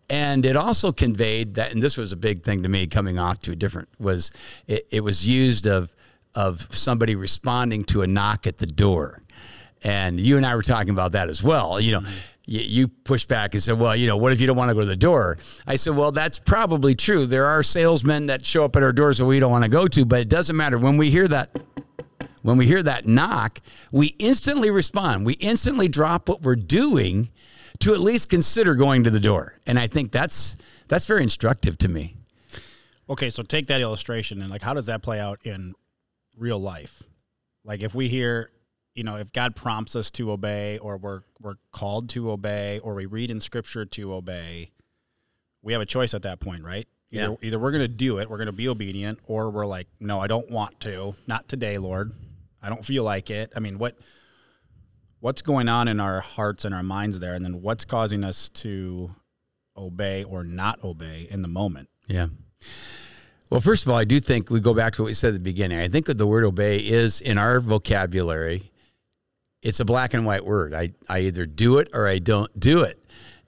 And 0.09 0.45
it 0.45 0.57
also 0.57 0.91
conveyed 0.91 1.56
that, 1.56 1.71
and 1.71 1.81
this 1.81 1.95
was 1.95 2.12
a 2.12 2.17
big 2.17 2.44
thing 2.44 2.63
to 2.63 2.69
me 2.69 2.85
coming 2.85 3.17
off 3.17 3.39
to 3.44 3.53
a 3.53 3.56
different, 3.56 3.88
was 3.97 4.33
it, 4.67 4.85
it 4.91 5.06
was 5.06 5.25
used 5.25 5.65
of 5.65 5.95
of 6.35 6.67
somebody 6.71 7.15
responding 7.15 7.83
to 7.85 8.01
a 8.01 8.07
knock 8.07 8.47
at 8.47 8.57
the 8.57 8.65
door. 8.65 9.23
And 9.83 10.19
you 10.19 10.37
and 10.37 10.45
I 10.45 10.55
were 10.55 10.61
talking 10.61 10.91
about 10.91 11.13
that 11.13 11.29
as 11.29 11.43
well. 11.43 11.79
You 11.79 11.93
know, 11.93 11.99
mm-hmm. 12.01 12.13
you, 12.45 12.59
you 12.61 12.87
pushed 12.87 13.27
back 13.27 13.53
and 13.53 13.63
said, 13.63 13.79
well, 13.79 13.95
you 13.95 14.07
know, 14.07 14.17
what 14.17 14.31
if 14.31 14.39
you 14.39 14.47
don't 14.47 14.57
want 14.57 14.69
to 14.69 14.75
go 14.75 14.81
to 14.81 14.85
the 14.85 14.95
door? 14.95 15.37
I 15.65 15.75
said, 15.75 15.95
well, 15.95 16.11
that's 16.11 16.39
probably 16.39 16.95
true. 16.95 17.25
There 17.25 17.45
are 17.45 17.63
salesmen 17.63 18.27
that 18.27 18.45
show 18.45 18.65
up 18.65 18.75
at 18.75 18.83
our 18.83 18.93
doors 18.93 19.17
that 19.17 19.25
we 19.25 19.39
don't 19.39 19.51
want 19.51 19.63
to 19.63 19.69
go 19.69 19.87
to, 19.87 20.05
but 20.05 20.19
it 20.19 20.29
doesn't 20.29 20.55
matter. 20.55 20.77
When 20.77 20.97
we 20.97 21.09
hear 21.09 21.27
that, 21.27 21.49
when 22.43 22.57
we 22.57 22.67
hear 22.67 22.83
that 22.83 23.05
knock, 23.05 23.59
we 23.91 24.15
instantly 24.19 24.69
respond. 24.69 25.25
We 25.25 25.33
instantly 25.33 25.87
drop 25.87 26.29
what 26.29 26.41
we're 26.41 26.55
doing 26.55 27.29
to 27.79 27.93
at 27.93 27.99
least 27.99 28.29
consider 28.29 28.75
going 28.75 29.03
to 29.03 29.09
the 29.09 29.19
door. 29.19 29.59
And 29.65 29.77
I 29.77 29.87
think 29.87 30.11
that's 30.11 30.57
that's 30.87 31.05
very 31.05 31.23
instructive 31.23 31.77
to 31.79 31.87
me. 31.87 32.15
Okay, 33.09 33.29
so 33.29 33.43
take 33.43 33.67
that 33.67 33.81
illustration 33.81 34.41
and 34.41 34.49
like 34.49 34.61
how 34.61 34.73
does 34.73 34.85
that 34.85 35.01
play 35.01 35.19
out 35.19 35.39
in 35.43 35.73
real 36.37 36.59
life? 36.59 37.03
Like 37.63 37.81
if 37.83 37.93
we 37.93 38.07
hear, 38.07 38.49
you 38.95 39.03
know, 39.03 39.15
if 39.17 39.31
God 39.31 39.55
prompts 39.55 39.95
us 39.95 40.09
to 40.11 40.31
obey 40.31 40.77
or 40.79 40.97
we're 40.97 41.21
we're 41.39 41.55
called 41.71 42.09
to 42.09 42.31
obey 42.31 42.79
or 42.79 42.93
we 42.95 43.05
read 43.05 43.31
in 43.31 43.39
scripture 43.39 43.85
to 43.85 44.13
obey, 44.13 44.71
we 45.61 45.73
have 45.73 45.81
a 45.81 45.85
choice 45.85 46.13
at 46.13 46.23
that 46.23 46.39
point, 46.39 46.63
right? 46.63 46.88
Either, 47.11 47.31
Yeah. 47.31 47.35
either 47.47 47.59
we're 47.59 47.71
going 47.71 47.81
to 47.83 47.88
do 47.88 48.19
it, 48.19 48.29
we're 48.29 48.38
going 48.38 48.45
to 48.47 48.51
be 48.53 48.67
obedient, 48.69 49.19
or 49.25 49.50
we're 49.50 49.65
like, 49.65 49.88
no, 50.00 50.19
I 50.19 50.27
don't 50.27 50.50
want 50.50 50.79
to. 50.81 51.13
Not 51.27 51.47
today, 51.50 51.77
Lord. 51.77 52.11
I 52.61 52.69
don't 52.69 52.85
feel 52.85 53.03
like 53.03 53.29
it. 53.29 53.51
I 53.55 53.59
mean, 53.59 53.77
what 53.77 53.97
what's 55.19 55.41
going 55.41 55.67
on 55.69 55.88
in 55.88 56.00
our 56.00 56.21
hearts 56.21 56.63
and 56.65 56.73
our 56.73 56.83
minds 56.83 57.19
there, 57.19 57.33
and 57.33 57.43
then 57.45 57.61
what's 57.61 57.85
causing 57.85 58.23
us 58.23 58.50
to 58.50 59.11
obey 59.77 60.23
or 60.23 60.43
not 60.43 60.83
obey 60.83 61.27
in 61.29 61.41
the 61.41 61.47
moment? 61.47 61.89
Yeah. 62.07 62.27
Well, 63.51 63.60
first 63.60 63.86
of 63.86 63.91
all, 63.91 63.98
I 63.98 64.05
do 64.05 64.22
think 64.22 64.50
we 64.50 64.62
go 64.62 64.74
back 64.74 64.93
to 64.93 65.01
what 65.01 65.08
we 65.08 65.13
said 65.13 65.29
at 65.29 65.34
the 65.34 65.39
beginning. 65.41 65.77
I 65.77 65.89
think 65.89 66.05
that 66.05 66.17
the 66.17 66.25
word 66.25 66.46
obey 66.46 66.77
is 66.77 67.20
in 67.20 67.38
our 67.38 67.60
vocabulary, 67.60 68.72
it's 69.62 69.81
a 69.81 69.86
black 69.86 70.13
and 70.13 70.25
white 70.25 70.46
word. 70.46 70.74
I, 70.74 70.93
I 71.10 71.20
either 71.20 71.46
do 71.46 71.77
it 71.79 71.89
or 71.93 72.08
I 72.08 72.20
don't 72.20 72.58
do 72.58 72.84
it. 72.84 72.98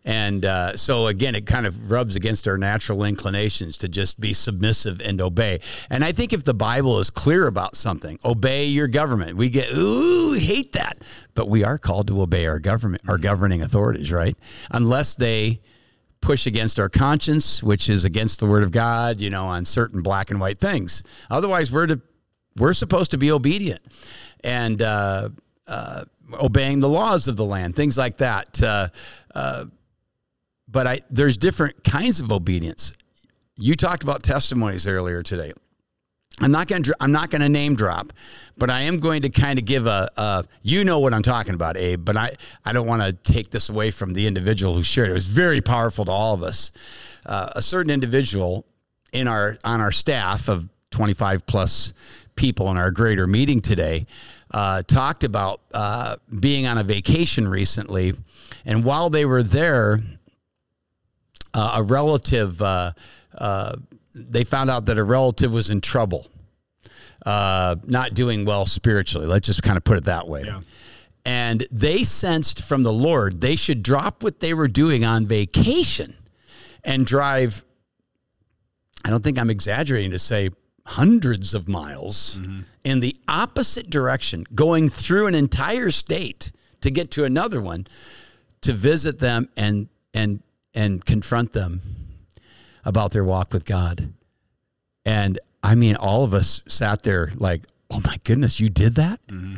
And 0.03 0.43
uh, 0.43 0.75
so 0.75 1.07
again, 1.07 1.35
it 1.35 1.45
kind 1.45 1.65
of 1.65 1.89
rubs 1.89 2.17
against 2.17 2.49
our 2.49 2.57
natural 2.57 3.05
inclinations 3.05 3.77
to 3.77 3.87
just 3.87 4.19
be 4.19 4.33
submissive 4.33 4.99
and 4.99 5.21
obey. 5.21 5.61
And 5.89 6.03
I 6.03 6.11
think 6.11 6.33
if 6.33 6.43
the 6.43 6.53
Bible 6.53 6.99
is 6.99 7.09
clear 7.09 7.47
about 7.47 7.77
something, 7.77 8.19
obey 8.25 8.65
your 8.65 8.89
government. 8.89 9.37
We 9.37 9.49
get 9.49 9.73
ooh, 9.73 10.33
hate 10.33 10.73
that, 10.73 10.97
but 11.33 11.47
we 11.47 11.63
are 11.63 11.77
called 11.77 12.07
to 12.07 12.21
obey 12.21 12.45
our 12.45 12.59
government, 12.59 13.03
our 13.07 13.17
governing 13.17 13.61
authorities, 13.61 14.11
right? 14.11 14.35
Unless 14.69 15.15
they 15.15 15.61
push 16.23 16.47
against 16.47 16.79
our 16.79 16.89
conscience, 16.89 17.61
which 17.61 17.89
is 17.89 18.05
against 18.05 18.39
the 18.39 18.45
word 18.45 18.63
of 18.63 18.71
God, 18.71 19.21
you 19.21 19.29
know, 19.29 19.45
on 19.45 19.65
certain 19.65 20.01
black 20.01 20.31
and 20.31 20.39
white 20.39 20.59
things. 20.59 21.03
Otherwise, 21.29 21.71
we're 21.71 21.87
to 21.87 22.01
we're 22.57 22.73
supposed 22.73 23.11
to 23.11 23.17
be 23.17 23.31
obedient 23.31 23.81
and 24.43 24.81
uh, 24.81 25.29
uh, 25.67 26.03
obeying 26.41 26.79
the 26.79 26.89
laws 26.89 27.27
of 27.27 27.35
the 27.35 27.45
land, 27.45 27.75
things 27.75 27.97
like 27.97 28.17
that. 28.17 28.61
Uh, 28.61 28.87
uh, 29.33 29.65
but 30.67 30.87
I, 30.87 31.01
there's 31.09 31.37
different 31.37 31.83
kinds 31.83 32.19
of 32.19 32.31
obedience. 32.31 32.93
You 33.55 33.75
talked 33.75 34.03
about 34.03 34.23
testimonies 34.23 34.87
earlier 34.87 35.21
today. 35.23 35.53
I'm 36.41 36.51
not 36.51 36.67
going 36.67 36.83
to 36.83 36.95
I'm 36.99 37.11
not 37.11 37.29
going 37.29 37.41
to 37.41 37.49
name 37.49 37.75
drop, 37.75 38.11
but 38.57 38.69
I 38.69 38.81
am 38.81 38.99
going 38.99 39.21
to 39.21 39.29
kind 39.29 39.59
of 39.59 39.65
give 39.65 39.85
a, 39.85 40.09
a 40.17 40.45
you 40.61 40.83
know 40.83 40.99
what 40.99 41.13
I'm 41.13 41.21
talking 41.21 41.53
about, 41.53 41.77
Abe. 41.77 42.03
But 42.03 42.17
I 42.17 42.33
I 42.65 42.73
don't 42.73 42.87
want 42.87 43.01
to 43.03 43.13
take 43.13 43.51
this 43.51 43.69
away 43.69 43.91
from 43.91 44.13
the 44.13 44.25
individual 44.25 44.73
who 44.73 44.83
shared 44.83 45.09
it. 45.09 45.11
It 45.11 45.13
was 45.13 45.27
very 45.27 45.61
powerful 45.61 46.05
to 46.05 46.11
all 46.11 46.33
of 46.33 46.43
us. 46.43 46.71
Uh, 47.25 47.49
a 47.55 47.61
certain 47.61 47.91
individual 47.91 48.65
in 49.11 49.27
our 49.27 49.57
on 49.63 49.79
our 49.79 49.91
staff 49.91 50.49
of 50.49 50.67
25 50.91 51.45
plus 51.45 51.93
people 52.35 52.69
in 52.71 52.77
our 52.77 52.91
greater 52.91 53.27
meeting 53.27 53.61
today 53.61 54.07
uh, 54.51 54.81
talked 54.83 55.23
about 55.23 55.61
uh, 55.73 56.15
being 56.39 56.65
on 56.65 56.77
a 56.77 56.83
vacation 56.83 57.47
recently, 57.47 58.13
and 58.65 58.83
while 58.83 59.09
they 59.09 59.25
were 59.25 59.43
there, 59.43 59.99
uh, 61.53 61.75
a 61.77 61.83
relative 61.83 62.61
uh, 62.61 62.91
uh, 63.37 63.75
they 64.13 64.43
found 64.43 64.69
out 64.69 64.85
that 64.85 64.97
a 64.97 65.03
relative 65.03 65.51
was 65.53 65.69
in 65.69 65.81
trouble, 65.81 66.27
uh, 67.25 67.75
not 67.85 68.13
doing 68.13 68.45
well 68.45 68.65
spiritually. 68.65 69.27
Let's 69.27 69.47
just 69.47 69.63
kind 69.63 69.77
of 69.77 69.83
put 69.83 69.97
it 69.97 70.05
that 70.05 70.27
way. 70.27 70.43
Yeah. 70.45 70.59
And 71.25 71.65
they 71.71 72.03
sensed 72.03 72.63
from 72.63 72.83
the 72.83 72.91
Lord 72.91 73.39
they 73.41 73.55
should 73.55 73.81
drop 73.81 74.23
what 74.23 74.39
they 74.39 74.53
were 74.53 74.67
doing 74.67 75.05
on 75.05 75.25
vacation 75.25 76.15
and 76.83 77.05
drive. 77.05 77.63
I 79.05 79.09
don't 79.09 79.23
think 79.23 79.39
I'm 79.39 79.49
exaggerating 79.49 80.11
to 80.11 80.19
say 80.19 80.49
hundreds 80.85 81.53
of 81.53 81.69
miles 81.69 82.41
in 82.83 82.99
the 82.99 83.15
opposite 83.27 83.89
direction, 83.89 84.45
going 84.53 84.89
through 84.89 85.27
an 85.27 85.35
entire 85.35 85.91
state 85.91 86.51
to 86.81 86.91
get 86.91 87.11
to 87.11 87.23
another 87.23 87.61
one 87.61 87.87
to 88.61 88.73
visit 88.73 89.19
them 89.19 89.47
and 89.55 89.87
and 90.13 90.41
and 90.73 91.05
confront 91.05 91.53
them 91.53 91.81
about 92.85 93.11
their 93.11 93.23
walk 93.23 93.53
with 93.53 93.65
God. 93.65 94.13
And 95.05 95.39
I 95.61 95.75
mean, 95.75 95.95
all 95.95 96.23
of 96.23 96.33
us 96.33 96.61
sat 96.67 97.03
there 97.03 97.31
like, 97.35 97.63
oh 97.89 98.01
my 98.03 98.17
goodness, 98.23 98.59
you 98.59 98.69
did 98.69 98.95
that? 98.95 99.25
Mm-hmm. 99.27 99.57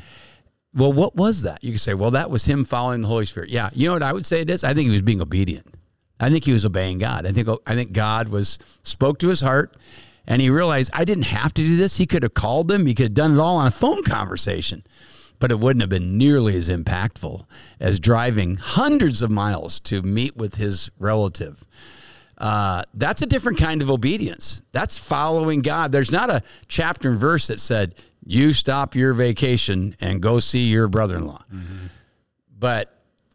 Well, 0.73 0.91
what 0.91 1.15
was 1.15 1.43
that? 1.43 1.63
You 1.63 1.71
could 1.71 1.81
say, 1.81 1.93
well, 1.93 2.11
that 2.11 2.29
was 2.29 2.45
him 2.45 2.65
following 2.65 3.01
the 3.01 3.07
Holy 3.07 3.25
Spirit. 3.25 3.49
Yeah. 3.49 3.69
You 3.73 3.87
know 3.87 3.93
what 3.93 4.03
I 4.03 4.11
would 4.11 4.25
say 4.25 4.41
it 4.41 4.49
is? 4.49 4.63
I 4.63 4.73
think 4.73 4.87
he 4.87 4.91
was 4.91 5.01
being 5.01 5.21
obedient. 5.21 5.73
I 6.19 6.29
think 6.29 6.45
he 6.45 6.53
was 6.53 6.65
obeying 6.65 6.99
God. 6.99 7.25
I 7.25 7.31
think 7.31 7.47
I 7.65 7.75
think 7.75 7.91
God 7.91 8.29
was 8.29 8.57
spoke 8.83 9.19
to 9.19 9.29
his 9.29 9.41
heart 9.41 9.75
and 10.27 10.41
he 10.41 10.49
realized 10.49 10.91
I 10.93 11.05
didn't 11.05 11.25
have 11.25 11.53
to 11.53 11.61
do 11.61 11.77
this. 11.77 11.97
He 11.97 12.05
could 12.05 12.23
have 12.23 12.33
called 12.33 12.67
them. 12.67 12.85
He 12.85 12.93
could 12.93 13.07
have 13.07 13.13
done 13.13 13.33
it 13.35 13.39
all 13.39 13.57
on 13.57 13.67
a 13.67 13.71
phone 13.71 14.03
conversation. 14.03 14.83
But 15.39 15.51
it 15.51 15.59
wouldn't 15.59 15.81
have 15.81 15.89
been 15.89 16.17
nearly 16.17 16.55
as 16.55 16.69
impactful 16.69 17.45
as 17.79 17.99
driving 17.99 18.55
hundreds 18.55 19.21
of 19.21 19.29
miles 19.29 19.81
to 19.81 20.01
meet 20.01 20.37
with 20.37 20.55
his 20.55 20.89
relative. 20.97 21.65
Uh, 22.37 22.83
that's 22.93 23.21
a 23.21 23.25
different 23.25 23.57
kind 23.57 23.81
of 23.81 23.89
obedience. 23.89 24.61
That's 24.71 24.97
following 24.97 25.61
God. 25.61 25.91
There's 25.91 26.11
not 26.11 26.29
a 26.29 26.41
chapter 26.67 27.09
and 27.09 27.19
verse 27.19 27.47
that 27.47 27.59
said, 27.59 27.95
you 28.25 28.53
stop 28.53 28.95
your 28.95 29.13
vacation 29.13 29.95
and 30.01 30.21
go 30.21 30.39
see 30.39 30.65
your 30.65 30.87
brother 30.87 31.15
in 31.17 31.27
law. 31.27 31.43
But 32.57 32.91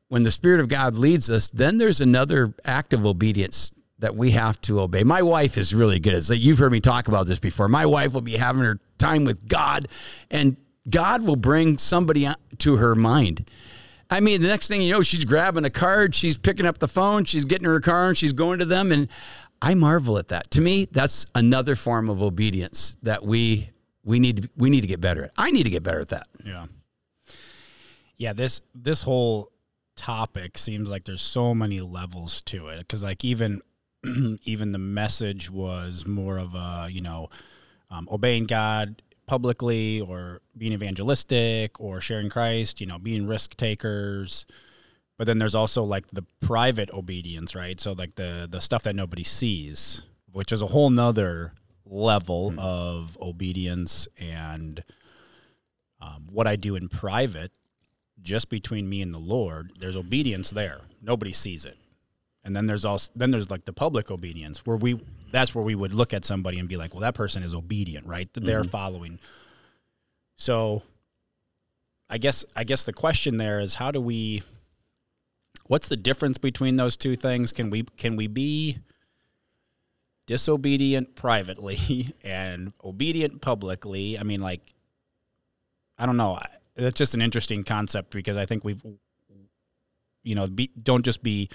when 0.09 0.25
the 0.25 0.33
Spirit 0.33 0.61
of 0.61 0.69
God 0.69 0.95
leads 0.95 1.31
us, 1.31 1.51
then 1.51 1.79
there's 1.79 2.01
another 2.01 2.55
act 2.65 2.93
of 2.93 3.07
obedience 3.07 3.73
that 4.01 4.17
we 4.17 4.33
have 4.33 4.61
to 4.63 4.81
obey. 4.81 5.05
My 5.05 5.23
wife 5.23 5.57
is 5.57 5.75
really 5.75 6.01
good. 6.01 6.29
You've 6.31 6.59
heard 6.59 6.73
me 6.73 6.81
talk 6.81 7.07
about 7.07 7.27
this 7.27 7.39
before. 7.39 7.69
My 7.69 7.87
wife 7.87 8.15
will 8.15 8.21
be 8.21 8.37
having 8.37 8.63
her 8.63 8.81
time 8.99 9.25
with 9.25 9.47
God, 9.47 9.87
and 10.31 10.57
God 10.89 11.25
will 11.25 11.37
bring 11.37 11.79
somebody 11.79 12.27
to 12.59 12.77
her 12.77 12.95
mind. 12.95 13.49
I 14.11 14.21
mean, 14.21 14.43
the 14.43 14.49
next 14.49 14.69
thing 14.69 14.83
you 14.83 14.93
know, 14.93 15.03
she's 15.03 15.25
grabbing 15.25 15.65
a 15.65 15.71
card, 15.71 16.15
she's 16.15 16.37
picking 16.37 16.67
up 16.67 16.79
the 16.79 16.89
phone, 16.89 17.25
she's 17.25 17.45
getting 17.45 17.65
in 17.65 17.71
her 17.71 17.81
car, 17.81 18.09
and 18.09 18.19
she's 18.19 18.33
going 18.33 18.59
to 18.59 18.65
them. 18.65 18.91
And 18.91 19.09
I 19.63 19.75
marvel 19.75 20.19
at 20.19 20.29
that. 20.29 20.51
To 20.53 20.61
me, 20.61 20.89
that's 20.91 21.27
another 21.35 21.77
form 21.77 22.09
of 22.11 22.23
obedience 22.23 22.97
that 23.03 23.25
we 23.25 23.71
we 24.03 24.19
need 24.19 24.43
to, 24.43 24.51
we 24.57 24.71
need 24.71 24.81
to 24.81 24.87
get 24.87 25.01
better 25.01 25.25
at. 25.25 25.33
I 25.37 25.51
need 25.51 25.65
to 25.65 25.71
get 25.71 25.83
better 25.83 26.01
at 26.01 26.09
that. 26.09 26.27
Yeah. 26.45 26.67
Yeah, 28.17 28.33
this 28.33 28.61
this 28.75 29.03
whole 29.03 29.53
topic 29.97 30.59
seems 30.59 30.91
like 30.91 31.05
there's 31.05 31.23
so 31.23 31.55
many 31.55 31.81
levels 31.81 32.41
to 32.43 32.69
it 32.69 32.89
cuz 32.89 33.03
like 33.03 33.25
even 33.25 33.61
even 34.45 34.73
the 34.73 34.79
message 34.79 35.51
was 35.51 36.07
more 36.07 36.39
of 36.39 36.55
a, 36.55 36.89
you 36.91 37.03
know, 37.03 37.29
um, 37.91 38.09
obeying 38.11 38.47
God 38.47 39.03
publicly 39.31 40.01
or 40.01 40.41
being 40.59 40.73
evangelistic 40.73 41.81
or 41.81 42.01
sharing 42.01 42.29
Christ, 42.29 42.81
you 42.81 42.87
know, 42.89 42.99
being 42.99 43.29
risk 43.29 43.57
takers. 43.57 44.45
But 45.17 45.29
then 45.29 45.39
there's 45.39 45.55
also 45.55 45.85
like 45.85 46.09
the 46.09 46.25
private 46.41 46.91
obedience, 46.91 47.55
right? 47.55 47.79
So 47.79 47.93
like 47.93 48.17
the 48.17 48.49
the 48.51 48.61
stuff 48.61 48.83
that 48.83 48.97
nobody 48.97 49.23
sees, 49.23 50.09
which 50.33 50.51
is 50.51 50.63
a 50.63 50.67
whole 50.67 50.91
nother 50.91 51.53
level 51.87 52.53
of 52.59 53.17
obedience 53.21 54.09
and 54.19 54.83
um, 56.01 56.27
what 56.29 56.49
I 56.49 56.57
do 56.57 56.75
in 56.75 56.89
private, 56.89 57.53
just 58.21 58.49
between 58.49 58.89
me 58.89 59.01
and 59.01 59.15
the 59.15 59.19
Lord. 59.19 59.71
There's 59.79 59.97
obedience 59.97 60.51
there. 60.51 60.81
Nobody 61.01 61.33
sees 61.33 61.65
it. 61.65 61.79
And 62.45 62.57
then 62.57 62.67
there's 62.67 62.85
also 62.85 63.13
then 63.15 63.31
there's 63.31 63.51
like 63.51 63.65
the 63.65 63.73
public 63.73 64.11
obedience 64.11 64.65
where 64.67 64.77
we 64.77 65.01
that's 65.31 65.55
where 65.55 65.65
we 65.65 65.75
would 65.75 65.95
look 65.95 66.15
at 66.15 66.25
somebody 66.25 66.59
and 66.59 66.69
be 66.69 66.77
like, 66.77 66.95
well, 66.95 67.03
that 67.03 67.15
person 67.15 67.43
is 67.43 67.55
obedient, 67.55 68.07
right? 68.07 68.29
They're 68.35 68.63
mm-hmm. 68.63 68.71
following. 68.71 69.19
So 70.37 70.83
I 72.09 72.19
guess 72.19 72.45
I 72.57 72.65
guess 72.65 72.85
the 72.85 72.93
question 72.93 73.37
there 73.37 73.61
is 73.61 73.75
how 73.75 73.91
do 73.91 74.01
we 74.01 74.43
what's 75.67 75.89
the 75.89 75.97
difference 75.97 76.39
between 76.39 76.77
those 76.77 76.97
two 76.97 77.15
things? 77.15 77.53
Can 77.53 77.69
we 77.71 77.83
can 77.97 78.17
we 78.17 78.27
be 78.27 78.79
disobedient 80.27 81.15
privately 81.15 82.15
and 82.25 82.73
obedient 82.83 83.43
publicly? 83.43 84.19
I 84.19 84.23
mean 84.23 84.41
like 84.41 84.75
I 85.99 86.07
don't 86.07 86.17
know. 86.17 86.41
That's 86.75 86.97
just 86.97 87.13
an 87.13 87.21
interesting 87.21 87.65
concept 87.65 88.13
because 88.13 88.39
I 88.39 88.47
think 88.47 88.65
we've 88.65 88.83
you 90.23 90.35
know, 90.35 90.47
be, 90.47 90.71
don't 90.81 91.05
just 91.05 91.23
be 91.23 91.49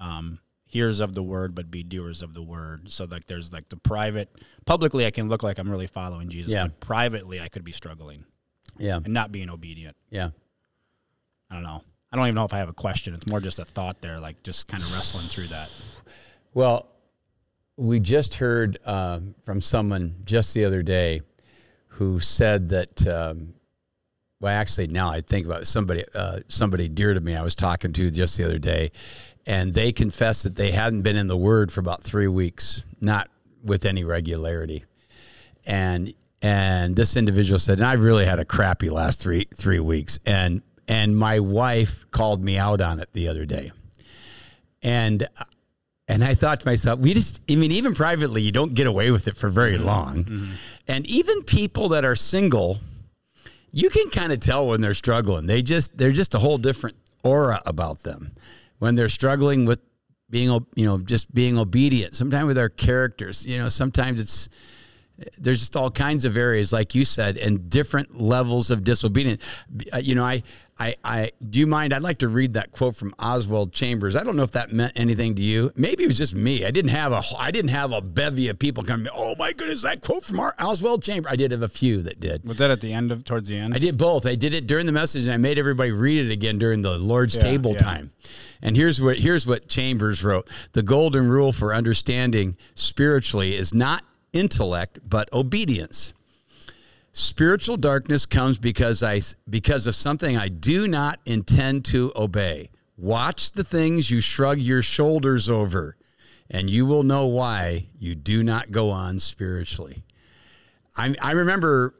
um, 0.00 0.38
hearers 0.66 1.00
of 1.00 1.12
the 1.14 1.22
word, 1.22 1.54
but 1.54 1.70
be 1.70 1.82
doers 1.82 2.22
of 2.22 2.34
the 2.34 2.42
word. 2.42 2.90
So 2.90 3.04
like 3.04 3.26
there's 3.26 3.52
like 3.52 3.68
the 3.68 3.76
private, 3.76 4.28
publicly 4.66 5.06
I 5.06 5.10
can 5.10 5.28
look 5.28 5.42
like 5.42 5.58
I'm 5.58 5.70
really 5.70 5.86
following 5.86 6.28
Jesus, 6.28 6.52
Yeah. 6.52 6.64
but 6.64 6.80
privately 6.80 7.40
I 7.40 7.48
could 7.48 7.64
be 7.64 7.72
struggling 7.72 8.24
Yeah. 8.78 8.96
and 8.96 9.14
not 9.14 9.30
being 9.32 9.50
obedient. 9.50 9.96
Yeah. 10.10 10.30
I 11.50 11.54
don't 11.54 11.62
know. 11.64 11.82
I 12.12 12.16
don't 12.16 12.26
even 12.26 12.34
know 12.36 12.44
if 12.44 12.54
I 12.54 12.58
have 12.58 12.68
a 12.68 12.72
question. 12.74 13.14
It's 13.14 13.26
more 13.26 13.40
just 13.40 13.58
a 13.58 13.64
thought 13.64 14.00
there, 14.00 14.18
like 14.20 14.42
just 14.42 14.68
kind 14.68 14.82
of 14.82 14.92
wrestling 14.92 15.26
through 15.26 15.48
that. 15.48 15.68
Well, 16.52 16.88
we 17.76 17.98
just 18.00 18.36
heard 18.36 18.78
um, 18.84 19.34
from 19.44 19.60
someone 19.60 20.16
just 20.24 20.54
the 20.54 20.64
other 20.64 20.82
day 20.82 21.22
who 21.88 22.20
said 22.20 22.68
that. 22.70 23.04
Um, 23.06 23.54
well, 24.40 24.52
actually, 24.52 24.88
now 24.88 25.10
I 25.10 25.22
think 25.22 25.46
about 25.46 25.62
it, 25.62 25.66
somebody 25.66 26.04
uh, 26.14 26.40
somebody 26.48 26.88
dear 26.88 27.14
to 27.14 27.20
me. 27.20 27.34
I 27.34 27.42
was 27.42 27.54
talking 27.56 27.92
to 27.94 28.10
just 28.10 28.36
the 28.36 28.44
other 28.44 28.58
day, 28.58 28.92
and 29.46 29.74
they 29.74 29.92
confessed 29.92 30.42
that 30.44 30.56
they 30.56 30.72
hadn't 30.72 31.02
been 31.02 31.16
in 31.16 31.28
the 31.28 31.36
Word 31.36 31.72
for 31.72 31.80
about 31.80 32.02
three 32.02 32.28
weeks, 32.28 32.86
not 33.00 33.28
with 33.62 33.84
any 33.84 34.04
regularity, 34.04 34.84
and 35.66 36.14
and 36.42 36.96
this 36.96 37.16
individual 37.16 37.58
said, 37.58 37.78
and 37.78 37.86
I 37.86 37.94
really 37.94 38.26
had 38.26 38.38
a 38.38 38.44
crappy 38.44 38.90
last 38.90 39.20
three 39.20 39.46
three 39.54 39.80
weeks, 39.80 40.18
and 40.26 40.62
and 40.88 41.16
my 41.16 41.40
wife 41.40 42.10
called 42.10 42.42
me 42.42 42.58
out 42.58 42.80
on 42.80 43.00
it 43.00 43.08
the 43.12 43.28
other 43.28 43.44
day, 43.44 43.72
and 44.82 45.26
and 46.06 46.22
I 46.22 46.34
thought 46.34 46.60
to 46.60 46.66
myself, 46.66 47.00
we 47.00 47.14
just, 47.14 47.40
I 47.50 47.56
mean, 47.56 47.72
even 47.72 47.94
privately, 47.94 48.42
you 48.42 48.52
don't 48.52 48.74
get 48.74 48.86
away 48.86 49.10
with 49.10 49.26
it 49.26 49.36
for 49.36 49.48
very 49.48 49.76
mm-hmm. 49.76 49.86
long. 49.86 50.24
Mm-hmm. 50.24 50.52
And 50.86 51.06
even 51.06 51.42
people 51.44 51.88
that 51.90 52.04
are 52.04 52.14
single, 52.14 52.78
you 53.72 53.88
can 53.88 54.10
kind 54.10 54.30
of 54.30 54.40
tell 54.40 54.66
when 54.68 54.82
they're 54.82 54.94
struggling. 54.94 55.46
They 55.46 55.62
just, 55.62 55.96
they're 55.96 56.12
just 56.12 56.34
a 56.34 56.38
whole 56.38 56.58
different 56.58 56.96
aura 57.22 57.62
about 57.64 58.02
them. 58.02 58.32
When 58.84 58.96
they're 58.96 59.08
struggling 59.08 59.64
with 59.64 59.80
being, 60.28 60.50
you 60.76 60.84
know, 60.84 60.98
just 60.98 61.32
being 61.32 61.56
obedient, 61.56 62.14
sometimes 62.14 62.46
with 62.46 62.58
our 62.58 62.68
characters, 62.68 63.46
you 63.46 63.56
know, 63.56 63.70
sometimes 63.70 64.20
it's, 64.20 64.50
there's 65.38 65.60
just 65.60 65.74
all 65.74 65.90
kinds 65.90 66.26
of 66.26 66.36
areas, 66.36 66.70
like 66.70 66.94
you 66.94 67.06
said, 67.06 67.38
and 67.38 67.70
different 67.70 68.20
levels 68.20 68.70
of 68.70 68.84
disobedience. 68.84 69.42
Uh, 69.90 69.96
You 69.96 70.14
know, 70.16 70.24
I, 70.24 70.42
I, 70.78 70.96
I, 71.04 71.30
do 71.48 71.60
you 71.60 71.68
mind? 71.68 71.92
I'd 71.94 72.02
like 72.02 72.18
to 72.18 72.28
read 72.28 72.54
that 72.54 72.72
quote 72.72 72.96
from 72.96 73.14
Oswald 73.18 73.72
Chambers. 73.72 74.16
I 74.16 74.24
don't 74.24 74.34
know 74.36 74.42
if 74.42 74.50
that 74.52 74.72
meant 74.72 74.92
anything 74.96 75.36
to 75.36 75.42
you. 75.42 75.70
Maybe 75.76 76.02
it 76.02 76.08
was 76.08 76.18
just 76.18 76.34
me. 76.34 76.64
I 76.64 76.72
didn't 76.72 76.90
have 76.90 77.12
a, 77.12 77.22
I 77.38 77.52
didn't 77.52 77.70
have 77.70 77.92
a 77.92 78.00
bevy 78.00 78.48
of 78.48 78.58
people 78.58 78.82
coming. 78.82 79.06
Oh 79.14 79.34
my 79.38 79.52
goodness, 79.52 79.82
that 79.82 80.00
quote 80.00 80.24
from 80.24 80.40
our 80.40 80.52
Oswald 80.58 81.04
Chambers. 81.04 81.30
I 81.32 81.36
did 81.36 81.52
have 81.52 81.62
a 81.62 81.68
few 81.68 82.02
that 82.02 82.18
did. 82.18 82.44
Was 82.44 82.56
that 82.56 82.72
at 82.72 82.80
the 82.80 82.92
end 82.92 83.12
of, 83.12 83.22
towards 83.24 83.48
the 83.48 83.56
end? 83.56 83.74
I 83.74 83.78
did 83.78 83.96
both. 83.96 84.26
I 84.26 84.34
did 84.34 84.52
it 84.52 84.66
during 84.66 84.86
the 84.86 84.92
message, 84.92 85.24
and 85.24 85.32
I 85.32 85.36
made 85.36 85.60
everybody 85.60 85.92
read 85.92 86.26
it 86.26 86.32
again 86.32 86.58
during 86.58 86.82
the 86.82 86.98
Lord's 86.98 87.36
Yeah, 87.36 87.42
table 87.42 87.72
yeah. 87.72 87.78
time. 87.78 88.12
And 88.60 88.76
here's 88.76 89.00
what 89.00 89.18
here's 89.18 89.46
what 89.46 89.68
Chambers 89.68 90.24
wrote: 90.24 90.50
the 90.72 90.82
golden 90.82 91.28
rule 91.28 91.52
for 91.52 91.72
understanding 91.72 92.56
spiritually 92.74 93.54
is 93.54 93.72
not 93.72 94.02
intellect 94.32 94.98
but 95.08 95.32
obedience. 95.32 96.12
Spiritual 97.16 97.76
darkness 97.76 98.26
comes 98.26 98.58
because 98.58 99.00
I 99.00 99.20
because 99.48 99.86
of 99.86 99.94
something 99.94 100.36
I 100.36 100.48
do 100.48 100.88
not 100.88 101.20
intend 101.24 101.84
to 101.86 102.12
obey. 102.16 102.70
Watch 102.96 103.52
the 103.52 103.62
things 103.62 104.10
you 104.10 104.20
shrug 104.20 104.58
your 104.58 104.82
shoulders 104.82 105.48
over, 105.48 105.96
and 106.50 106.68
you 106.68 106.86
will 106.86 107.04
know 107.04 107.28
why 107.28 107.86
you 108.00 108.16
do 108.16 108.42
not 108.42 108.72
go 108.72 108.90
on 108.90 109.20
spiritually. 109.20 110.02
I 110.96 111.14
I 111.22 111.30
remember 111.32 111.94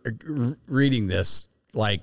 reading 0.66 1.06
this 1.06 1.46
like 1.74 2.00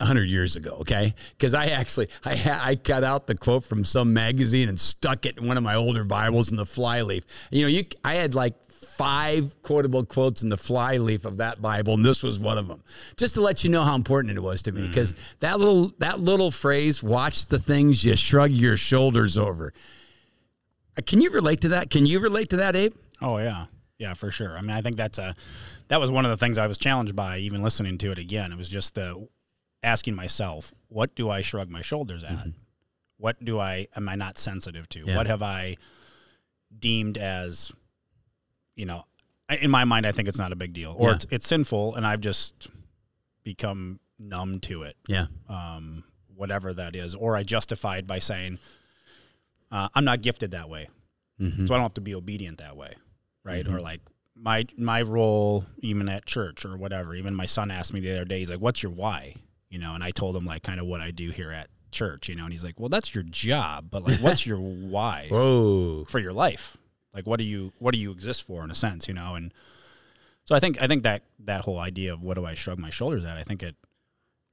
hundred 0.00 0.28
years 0.28 0.56
ago. 0.56 0.78
Okay, 0.80 1.14
because 1.38 1.54
I 1.54 1.66
actually 1.66 2.08
I 2.24 2.58
I 2.62 2.74
cut 2.74 3.04
out 3.04 3.28
the 3.28 3.36
quote 3.36 3.62
from 3.62 3.84
some 3.84 4.12
magazine 4.12 4.68
and 4.68 4.80
stuck 4.80 5.24
it 5.24 5.38
in 5.38 5.46
one 5.46 5.56
of 5.56 5.62
my 5.62 5.76
older 5.76 6.02
Bibles 6.02 6.50
in 6.50 6.56
the 6.56 6.66
flyleaf. 6.66 7.24
You 7.52 7.62
know, 7.62 7.68
you 7.68 7.84
I 8.04 8.14
had 8.14 8.34
like 8.34 8.54
five 8.80 9.60
quotable 9.62 10.04
quotes 10.04 10.42
in 10.42 10.48
the 10.48 10.56
flyleaf 10.56 11.24
of 11.24 11.38
that 11.38 11.60
Bible, 11.60 11.94
and 11.94 12.04
this 12.04 12.22
was 12.22 12.40
one 12.40 12.58
of 12.58 12.68
them. 12.68 12.82
Just 13.16 13.34
to 13.34 13.40
let 13.40 13.64
you 13.64 13.70
know 13.70 13.82
how 13.82 13.94
important 13.94 14.36
it 14.36 14.40
was 14.40 14.62
to 14.62 14.72
me, 14.72 14.86
because 14.86 15.12
mm. 15.12 15.38
that 15.40 15.58
little 15.58 15.88
that 15.98 16.20
little 16.20 16.50
phrase, 16.50 17.02
"Watch 17.02 17.46
the 17.46 17.58
things 17.58 18.04
you 18.04 18.16
shrug 18.16 18.52
your 18.52 18.76
shoulders 18.76 19.36
over." 19.36 19.72
Uh, 20.96 21.02
can 21.04 21.20
you 21.20 21.30
relate 21.30 21.60
to 21.62 21.68
that? 21.68 21.90
Can 21.90 22.06
you 22.06 22.20
relate 22.20 22.50
to 22.50 22.56
that, 22.56 22.74
Abe? 22.76 22.94
Oh 23.20 23.38
yeah, 23.38 23.66
yeah, 23.98 24.14
for 24.14 24.30
sure. 24.30 24.56
I 24.56 24.60
mean, 24.60 24.70
I 24.70 24.80
think 24.80 24.96
that's 24.96 25.18
a 25.18 25.34
that 25.88 26.00
was 26.00 26.10
one 26.10 26.24
of 26.24 26.30
the 26.30 26.36
things 26.36 26.58
I 26.58 26.66
was 26.66 26.78
challenged 26.78 27.14
by, 27.14 27.38
even 27.38 27.62
listening 27.62 27.98
to 27.98 28.12
it 28.12 28.18
again. 28.18 28.52
It 28.52 28.58
was 28.58 28.68
just 28.68 28.94
the 28.94 29.28
asking 29.82 30.14
myself, 30.14 30.74
what 30.88 31.14
do 31.14 31.30
I 31.30 31.42
shrug 31.42 31.68
my 31.70 31.82
shoulders 31.82 32.24
at? 32.24 32.32
Mm-hmm. 32.32 32.50
What 33.18 33.44
do 33.44 33.58
I 33.58 33.88
am 33.96 34.08
I 34.08 34.14
not 34.14 34.38
sensitive 34.38 34.88
to? 34.90 35.04
Yeah. 35.04 35.16
What 35.16 35.26
have 35.26 35.42
I 35.42 35.76
deemed 36.78 37.18
as 37.18 37.72
you 38.80 38.86
know, 38.86 39.04
in 39.60 39.70
my 39.70 39.84
mind, 39.84 40.06
I 40.06 40.12
think 40.12 40.26
it's 40.26 40.38
not 40.38 40.52
a 40.52 40.56
big 40.56 40.72
deal, 40.72 40.94
or 40.96 41.10
yeah. 41.10 41.14
it's, 41.16 41.26
it's 41.30 41.46
sinful, 41.46 41.96
and 41.96 42.06
I've 42.06 42.22
just 42.22 42.68
become 43.44 44.00
numb 44.18 44.58
to 44.60 44.84
it. 44.84 44.96
Yeah. 45.06 45.26
Um, 45.50 46.04
whatever 46.34 46.72
that 46.72 46.96
is, 46.96 47.14
or 47.14 47.36
I 47.36 47.42
justified 47.42 48.06
by 48.06 48.20
saying, 48.20 48.58
uh, 49.70 49.90
"I'm 49.94 50.06
not 50.06 50.22
gifted 50.22 50.52
that 50.52 50.70
way, 50.70 50.88
mm-hmm. 51.38 51.66
so 51.66 51.74
I 51.74 51.76
don't 51.76 51.84
have 51.84 51.94
to 51.94 52.00
be 52.00 52.14
obedient 52.14 52.58
that 52.58 52.74
way," 52.74 52.94
right? 53.44 53.66
Mm-hmm. 53.66 53.76
Or 53.76 53.80
like 53.80 54.00
my 54.34 54.64
my 54.78 55.02
role, 55.02 55.66
even 55.80 56.08
at 56.08 56.24
church 56.24 56.64
or 56.64 56.78
whatever. 56.78 57.14
Even 57.14 57.34
my 57.34 57.46
son 57.46 57.70
asked 57.70 57.92
me 57.92 58.00
the 58.00 58.12
other 58.12 58.24
day, 58.24 58.38
he's 58.38 58.50
like, 58.50 58.60
"What's 58.60 58.82
your 58.82 58.92
why?" 58.92 59.34
You 59.68 59.78
know, 59.78 59.94
and 59.94 60.02
I 60.02 60.10
told 60.10 60.34
him 60.34 60.46
like 60.46 60.62
kind 60.62 60.80
of 60.80 60.86
what 60.86 61.02
I 61.02 61.10
do 61.10 61.30
here 61.30 61.52
at 61.52 61.68
church. 61.92 62.30
You 62.30 62.36
know, 62.36 62.44
and 62.44 62.52
he's 62.52 62.64
like, 62.64 62.80
"Well, 62.80 62.88
that's 62.88 63.14
your 63.14 63.24
job, 63.24 63.88
but 63.90 64.04
like, 64.06 64.20
what's 64.20 64.46
your 64.46 64.58
why 64.58 65.26
Whoa. 65.28 66.04
for 66.04 66.18
your 66.18 66.32
life?" 66.32 66.78
Like, 67.14 67.26
what 67.26 67.38
do 67.38 67.44
you 67.44 67.72
what 67.78 67.92
do 67.92 68.00
you 68.00 68.10
exist 68.10 68.42
for 68.44 68.64
in 68.64 68.70
a 68.70 68.74
sense, 68.74 69.08
you 69.08 69.14
know? 69.14 69.34
And 69.34 69.52
so 70.44 70.54
I 70.54 70.60
think 70.60 70.80
I 70.80 70.86
think 70.86 71.02
that 71.02 71.22
that 71.40 71.62
whole 71.62 71.78
idea 71.78 72.12
of 72.12 72.22
what 72.22 72.34
do 72.34 72.44
I 72.44 72.54
shrug 72.54 72.78
my 72.78 72.90
shoulders 72.90 73.24
at, 73.24 73.36
I 73.36 73.42
think 73.42 73.62
it 73.62 73.76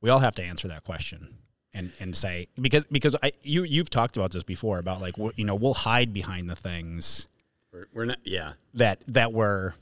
we 0.01 0.09
all 0.09 0.19
have 0.19 0.35
to 0.35 0.43
answer 0.43 0.67
that 0.67 0.83
question 0.83 1.37
and 1.73 1.91
and 1.99 2.15
say 2.15 2.47
because 2.59 2.85
because 2.85 3.15
I 3.21 3.31
you 3.43 3.63
you've 3.63 3.89
talked 3.89 4.17
about 4.17 4.31
this 4.31 4.43
before 4.43 4.79
about 4.79 5.01
like 5.01 5.15
you 5.35 5.45
know 5.45 5.55
we'll 5.55 5.73
hide 5.73 6.13
behind 6.13 6.49
the 6.49 6.55
things 6.55 7.27
we're, 7.71 7.87
we're 7.93 8.05
not 8.05 8.19
yeah 8.23 8.53
that 8.73 9.01
that 9.07 9.33
were 9.33 9.75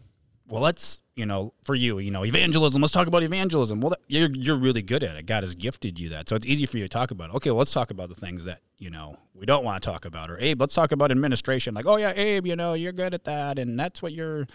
well 0.47 0.61
let's 0.61 1.01
you 1.15 1.25
know 1.25 1.53
for 1.63 1.75
you 1.75 1.99
you 1.99 2.11
know 2.11 2.25
evangelism 2.25 2.81
let's 2.81 2.93
talk 2.93 3.07
about 3.07 3.23
evangelism 3.23 3.79
well 3.81 3.93
you're 4.07 4.29
you're 4.31 4.57
really 4.57 4.81
good 4.81 5.03
at 5.03 5.15
it 5.15 5.25
God 5.25 5.43
has 5.43 5.55
gifted 5.55 5.99
you 5.99 6.09
that 6.09 6.29
so 6.29 6.35
it's 6.35 6.45
easy 6.45 6.65
for 6.65 6.77
you 6.77 6.83
to 6.83 6.89
talk 6.89 7.11
about 7.11 7.33
okay 7.35 7.49
well, 7.49 7.59
let's 7.59 7.73
talk 7.73 7.91
about 7.91 8.09
the 8.09 8.15
things 8.15 8.45
that 8.45 8.59
you 8.77 8.89
know 8.89 9.17
we 9.33 9.45
don't 9.45 9.63
want 9.63 9.81
to 9.81 9.89
talk 9.89 10.05
about 10.05 10.29
or 10.29 10.39
Abe 10.39 10.59
let's 10.59 10.75
talk 10.75 10.91
about 10.91 11.11
administration 11.11 11.73
like 11.73 11.87
oh 11.87 11.97
yeah 11.97 12.13
Abe 12.15 12.47
you 12.47 12.55
know 12.55 12.73
you're 12.73 12.91
good 12.91 13.13
at 13.13 13.23
that 13.25 13.59
and 13.59 13.79
that's 13.79 14.01
what 14.01 14.13
you're 14.13 14.45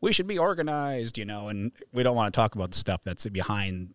we 0.00 0.12
should 0.12 0.26
be 0.26 0.38
organized 0.38 1.18
you 1.18 1.24
know 1.24 1.48
and 1.48 1.72
we 1.92 2.02
don't 2.02 2.16
want 2.16 2.32
to 2.32 2.36
talk 2.36 2.54
about 2.54 2.70
the 2.70 2.78
stuff 2.78 3.02
that's 3.04 3.26
behind 3.28 3.94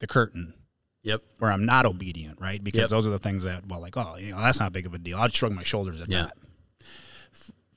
the 0.00 0.06
curtain 0.06 0.54
Yep. 1.02 1.22
Where 1.38 1.52
I'm 1.52 1.64
not 1.64 1.86
obedient, 1.86 2.40
right? 2.40 2.62
Because 2.62 2.80
yep. 2.80 2.90
those 2.90 3.06
are 3.06 3.10
the 3.10 3.18
things 3.20 3.44
that, 3.44 3.64
well, 3.68 3.80
like, 3.80 3.96
oh, 3.96 4.16
you 4.16 4.32
know, 4.32 4.40
that's 4.40 4.58
not 4.58 4.72
big 4.72 4.86
of 4.86 4.94
a 4.94 4.98
deal. 4.98 5.18
I'd 5.18 5.32
shrug 5.32 5.52
my 5.52 5.62
shoulders 5.62 6.00
at 6.00 6.10
yeah. 6.10 6.22
that 6.22 6.36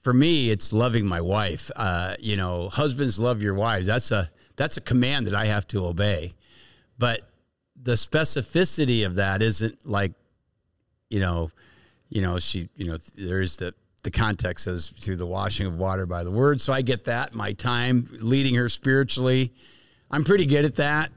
for 0.01 0.13
me, 0.13 0.49
it's 0.49 0.71
loving 0.71 1.05
my 1.05 1.21
wife. 1.21 1.69
Uh, 1.75 2.15
you 2.19 2.37
know, 2.37 2.69
husbands 2.69 3.19
love 3.19 3.41
your 3.41 3.53
wives. 3.53 3.87
That's 3.87 4.11
a 4.11 4.29
that's 4.55 4.77
a 4.77 4.81
command 4.81 5.27
that 5.27 5.35
I 5.35 5.45
have 5.45 5.67
to 5.69 5.85
obey. 5.85 6.33
But 6.97 7.21
the 7.81 7.93
specificity 7.93 9.05
of 9.05 9.15
that 9.15 9.41
isn't 9.41 9.87
like, 9.87 10.11
you 11.09 11.19
know, 11.19 11.49
you 12.09 12.21
know, 12.21 12.39
she, 12.39 12.67
you 12.75 12.85
know, 12.85 12.97
there's 13.15 13.57
the 13.57 13.73
the 14.03 14.11
context 14.11 14.65
says 14.65 14.93
through 14.99 15.17
the 15.17 15.25
washing 15.25 15.67
of 15.67 15.75
water 15.75 16.05
by 16.05 16.23
the 16.23 16.31
word. 16.31 16.61
So 16.61 16.71
I 16.71 16.81
get 16.81 17.05
that. 17.05 17.33
My 17.33 17.51
time 17.53 18.07
leading 18.21 18.55
her 18.55 18.69
spiritually, 18.69 19.53
I'm 20.09 20.23
pretty 20.23 20.45
good 20.45 20.65
at 20.65 20.75
that. 20.75 21.11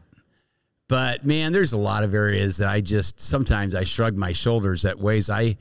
But 0.88 1.24
man, 1.24 1.52
there's 1.52 1.72
a 1.72 1.78
lot 1.78 2.04
of 2.04 2.12
areas 2.12 2.58
that 2.58 2.68
I 2.68 2.80
just 2.80 3.20
sometimes 3.20 3.74
I 3.74 3.84
shrug 3.84 4.16
my 4.16 4.32
shoulders 4.32 4.84
at 4.84 4.98
ways 4.98 5.30
I 5.30 5.56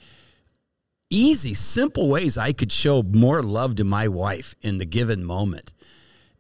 easy, 1.12 1.54
simple 1.54 2.10
ways 2.10 2.38
I 2.38 2.54
could 2.54 2.72
show 2.72 3.04
more 3.04 3.44
love 3.44 3.76
to 3.76 3.84
my 3.84 4.08
wife 4.08 4.56
in 4.62 4.80
the 4.80 4.86
given 4.86 5.24
moment. 5.24 5.74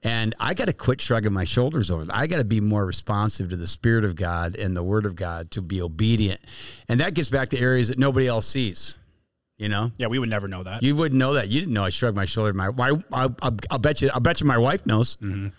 And 0.04 0.34
I 0.40 0.56
got 0.56 0.66
to 0.66 0.74
quit 0.74 1.00
shrugging 1.00 1.34
my 1.34 1.44
shoulders 1.44 1.92
over. 1.92 2.02
It. 2.02 2.10
I 2.12 2.26
got 2.26 2.38
to 2.38 2.44
be 2.44 2.60
more 2.60 2.86
responsive 2.86 3.50
to 3.50 3.56
the 3.56 3.68
Spirit 3.68 4.04
of 4.04 4.16
God 4.16 4.56
and 4.56 4.76
the 4.76 4.82
Word 4.82 5.06
of 5.06 5.16
God 5.16 5.52
to 5.52 5.62
be 5.62 5.80
obedient. 5.80 6.42
And 6.90 7.00
that 7.02 7.14
gets 7.14 7.30
back 7.30 7.50
to 7.50 7.60
areas 7.60 7.90
that 7.90 8.00
nobody 8.00 8.28
else 8.28 8.48
sees. 8.48 8.96
You 9.60 9.70
know? 9.70 9.92
Yeah, 9.98 10.08
we 10.08 10.18
would 10.18 10.30
never 10.30 10.48
know 10.48 10.64
that. 10.64 10.82
You 10.82 10.96
wouldn't 10.96 11.20
know 11.20 11.34
that. 11.34 11.50
You 11.50 11.60
didn't 11.60 11.76
know 11.76 11.84
I 11.84 11.92
shrugged 11.92 12.18
my 12.18 12.26
shoulder. 12.26 12.52
My, 12.52 12.70
why? 12.70 12.94
I'll, 13.14 13.36
I'll, 13.44 13.78
bet 13.78 14.02
you. 14.02 14.10
I'll 14.12 14.20
bet 14.20 14.42
you 14.42 14.48
my 14.48 14.58
wife 14.58 14.88
knows. 14.88 15.18
Mm-hmm. 15.18 15.50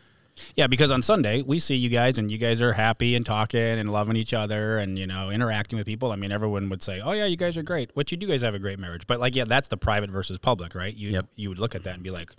Yeah, 0.56 0.66
because 0.66 0.90
on 0.90 1.02
Sunday 1.02 1.42
we 1.42 1.58
see 1.58 1.74
you 1.76 1.88
guys 1.88 2.18
and 2.18 2.30
you 2.30 2.38
guys 2.38 2.60
are 2.60 2.72
happy 2.72 3.14
and 3.14 3.24
talking 3.24 3.60
and 3.60 3.90
loving 3.90 4.16
each 4.16 4.34
other 4.34 4.78
and 4.78 4.98
you 4.98 5.06
know 5.06 5.30
interacting 5.30 5.76
with 5.76 5.86
people. 5.86 6.12
I 6.12 6.16
mean, 6.16 6.32
everyone 6.32 6.68
would 6.68 6.82
say, 6.82 7.00
"Oh 7.00 7.12
yeah, 7.12 7.26
you 7.26 7.36
guys 7.36 7.56
are 7.56 7.62
great." 7.62 7.90
Which 7.94 8.12
you 8.12 8.18
do 8.18 8.26
guys 8.26 8.42
have 8.42 8.54
a 8.54 8.58
great 8.58 8.78
marriage. 8.78 9.06
But 9.06 9.20
like, 9.20 9.34
yeah, 9.34 9.44
that's 9.44 9.68
the 9.68 9.76
private 9.76 10.10
versus 10.10 10.38
public, 10.38 10.74
right? 10.74 10.94
You 10.94 11.10
yep. 11.10 11.26
you 11.36 11.48
would 11.48 11.58
look 11.58 11.74
at 11.74 11.84
that 11.84 11.94
and 11.94 12.02
be 12.02 12.10
like, 12.10 12.32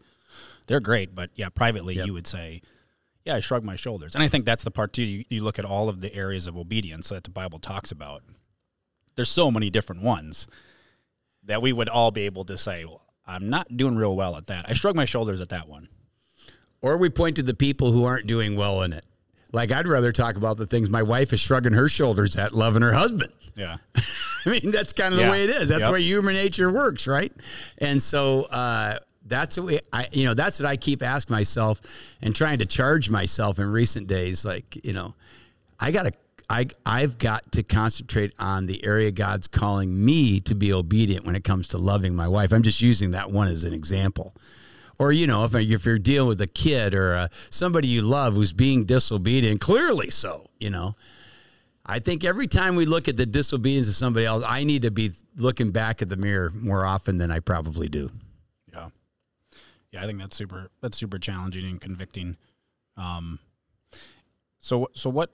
"They're 0.67 0.79
great," 0.79 1.15
but 1.15 1.31
yeah, 1.35 1.49
privately 1.49 1.95
yep. 1.95 2.07
you 2.07 2.13
would 2.13 2.27
say, 2.27 2.61
"Yeah, 3.25 3.35
I 3.35 3.39
shrug 3.39 3.63
my 3.63 3.75
shoulders." 3.75 4.15
And 4.15 4.23
I 4.23 4.27
think 4.27 4.45
that's 4.45 4.63
the 4.63 4.71
part 4.71 4.93
too. 4.93 5.03
You, 5.03 5.25
you 5.29 5.43
look 5.43 5.59
at 5.59 5.65
all 5.65 5.89
of 5.89 6.01
the 6.01 6.13
areas 6.13 6.47
of 6.47 6.57
obedience 6.57 7.09
that 7.09 7.23
the 7.23 7.31
Bible 7.31 7.59
talks 7.59 7.91
about. 7.91 8.23
There's 9.15 9.29
so 9.29 9.51
many 9.51 9.69
different 9.69 10.01
ones 10.01 10.47
that 11.43 11.61
we 11.61 11.73
would 11.73 11.89
all 11.89 12.11
be 12.11 12.21
able 12.23 12.43
to 12.45 12.57
say, 12.57 12.85
well, 12.85 13.01
"I'm 13.25 13.49
not 13.49 13.75
doing 13.75 13.95
real 13.95 14.15
well 14.15 14.35
at 14.37 14.47
that." 14.47 14.65
I 14.67 14.73
shrug 14.73 14.95
my 14.95 15.05
shoulders 15.05 15.41
at 15.41 15.49
that 15.49 15.67
one 15.67 15.89
or 16.83 16.97
we 16.97 17.09
point 17.09 17.37
to 17.37 17.43
the 17.43 17.55
people 17.55 17.91
who 17.91 18.03
aren't 18.03 18.27
doing 18.27 18.55
well 18.55 18.83
in 18.83 18.93
it. 18.93 19.05
Like 19.51 19.71
I'd 19.71 19.87
rather 19.87 20.11
talk 20.11 20.35
about 20.35 20.57
the 20.57 20.67
things 20.67 20.89
my 20.89 21.01
wife 21.01 21.33
is 21.33 21.39
shrugging 21.39 21.73
her 21.73 21.89
shoulders 21.89 22.35
at, 22.35 22.53
loving 22.53 22.83
her 22.83 22.93
husband. 22.93 23.31
Yeah, 23.55 23.77
I 23.95 24.49
mean 24.49 24.71
that's 24.71 24.93
kind 24.93 25.13
of 25.13 25.19
the 25.19 25.29
way 25.29 25.43
it 25.43 25.49
is. 25.49 25.69
That's 25.69 25.81
yep. 25.81 25.89
where 25.89 25.99
human 25.99 26.35
nature 26.35 26.71
works, 26.71 27.07
right? 27.07 27.31
And 27.77 28.01
so 28.01 28.43
uh, 28.45 28.97
that's 29.25 29.57
what 29.57 29.65
we, 29.67 29.79
I, 29.91 30.07
you 30.11 30.25
know, 30.25 30.33
that's 30.33 30.59
what 30.59 30.67
I 30.67 30.75
keep 30.75 31.01
asking 31.01 31.35
myself 31.35 31.79
and 32.21 32.35
trying 32.35 32.59
to 32.59 32.65
charge 32.65 33.09
myself 33.09 33.59
in 33.59 33.71
recent 33.71 34.07
days. 34.07 34.43
Like, 34.43 34.83
you 34.83 34.93
know, 34.93 35.13
I 35.79 35.91
got 35.91 36.03
to, 36.03 36.13
I, 36.49 36.65
I've 36.83 37.19
got 37.19 37.51
to 37.53 37.63
concentrate 37.63 38.33
on 38.39 38.65
the 38.65 38.83
area 38.83 39.11
God's 39.11 39.47
calling 39.47 40.03
me 40.03 40.39
to 40.41 40.55
be 40.55 40.73
obedient 40.73 41.25
when 41.25 41.35
it 41.35 41.43
comes 41.43 41.67
to 41.69 41.77
loving 41.77 42.15
my 42.15 42.27
wife. 42.27 42.51
I'm 42.51 42.63
just 42.63 42.81
using 42.81 43.11
that 43.11 43.31
one 43.31 43.47
as 43.47 43.63
an 43.63 43.73
example 43.73 44.33
or 44.99 45.11
you 45.11 45.27
know 45.27 45.45
if, 45.45 45.55
if 45.55 45.85
you're 45.85 45.99
dealing 45.99 46.27
with 46.27 46.41
a 46.41 46.47
kid 46.47 46.93
or 46.93 47.13
uh, 47.13 47.27
somebody 47.49 47.87
you 47.87 48.01
love 48.01 48.35
who's 48.35 48.53
being 48.53 48.85
disobedient 48.85 49.61
clearly 49.61 50.09
so 50.09 50.47
you 50.59 50.69
know? 50.69 50.95
I 51.85 51.99
think 51.99 52.23
every 52.23 52.47
time 52.47 52.77
we 52.77 52.85
look 52.85 53.09
at 53.09 53.17
the 53.17 53.25
disobedience 53.25 53.89
of 53.89 53.95
somebody 53.95 54.25
else 54.25 54.43
i 54.47 54.63
need 54.63 54.83
to 54.83 54.91
be 54.91 55.11
looking 55.35 55.71
back 55.71 56.01
at 56.01 56.09
the 56.09 56.17
mirror 56.17 56.51
more 56.55 56.85
often 56.85 57.17
than 57.17 57.31
i 57.31 57.39
probably 57.39 57.89
do. 57.89 58.09
Yeah. 58.71 58.89
Yeah 59.91 60.03
i 60.03 60.05
think 60.05 60.19
that's 60.19 60.35
super 60.35 60.69
that's 60.81 60.97
super 60.97 61.19
challenging 61.19 61.65
and 61.65 61.81
convicting. 61.81 62.37
Um 62.95 63.39
so 64.59 64.87
so 64.93 65.09
what 65.09 65.31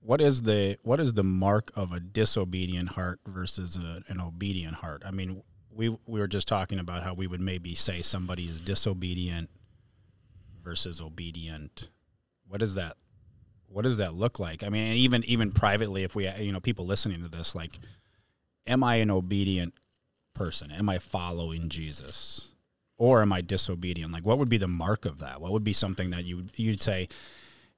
what 0.00 0.20
is 0.20 0.42
the 0.42 0.76
what 0.82 0.98
is 0.98 1.14
the 1.14 1.22
mark 1.22 1.70
of 1.76 1.92
a 1.92 2.00
disobedient 2.00 2.90
heart 2.90 3.20
versus 3.26 3.76
a, 3.76 4.02
an 4.08 4.20
obedient 4.20 4.76
heart? 4.76 5.02
I 5.06 5.12
mean 5.12 5.42
we 5.74 5.88
we 5.88 6.20
were 6.20 6.28
just 6.28 6.48
talking 6.48 6.78
about 6.78 7.02
how 7.02 7.14
we 7.14 7.26
would 7.26 7.40
maybe 7.40 7.74
say 7.74 8.02
somebody 8.02 8.44
is 8.44 8.60
disobedient 8.60 9.50
versus 10.62 11.00
obedient. 11.00 11.88
What 12.46 12.60
does 12.60 12.74
that 12.74 12.96
what 13.68 13.82
does 13.82 13.96
that 13.96 14.14
look 14.14 14.38
like? 14.38 14.62
I 14.62 14.68
mean, 14.68 14.94
even 14.94 15.24
even 15.24 15.52
privately, 15.52 16.02
if 16.02 16.14
we 16.14 16.28
you 16.38 16.52
know 16.52 16.60
people 16.60 16.86
listening 16.86 17.22
to 17.22 17.28
this, 17.28 17.54
like, 17.54 17.78
am 18.66 18.84
I 18.84 18.96
an 18.96 19.10
obedient 19.10 19.74
person? 20.34 20.70
Am 20.70 20.88
I 20.88 20.98
following 20.98 21.68
Jesus, 21.68 22.52
or 22.98 23.22
am 23.22 23.32
I 23.32 23.40
disobedient? 23.40 24.12
Like, 24.12 24.26
what 24.26 24.38
would 24.38 24.50
be 24.50 24.58
the 24.58 24.68
mark 24.68 25.04
of 25.04 25.18
that? 25.20 25.40
What 25.40 25.52
would 25.52 25.64
be 25.64 25.72
something 25.72 26.10
that 26.10 26.24
you 26.24 26.46
you'd 26.56 26.82
say, 26.82 27.08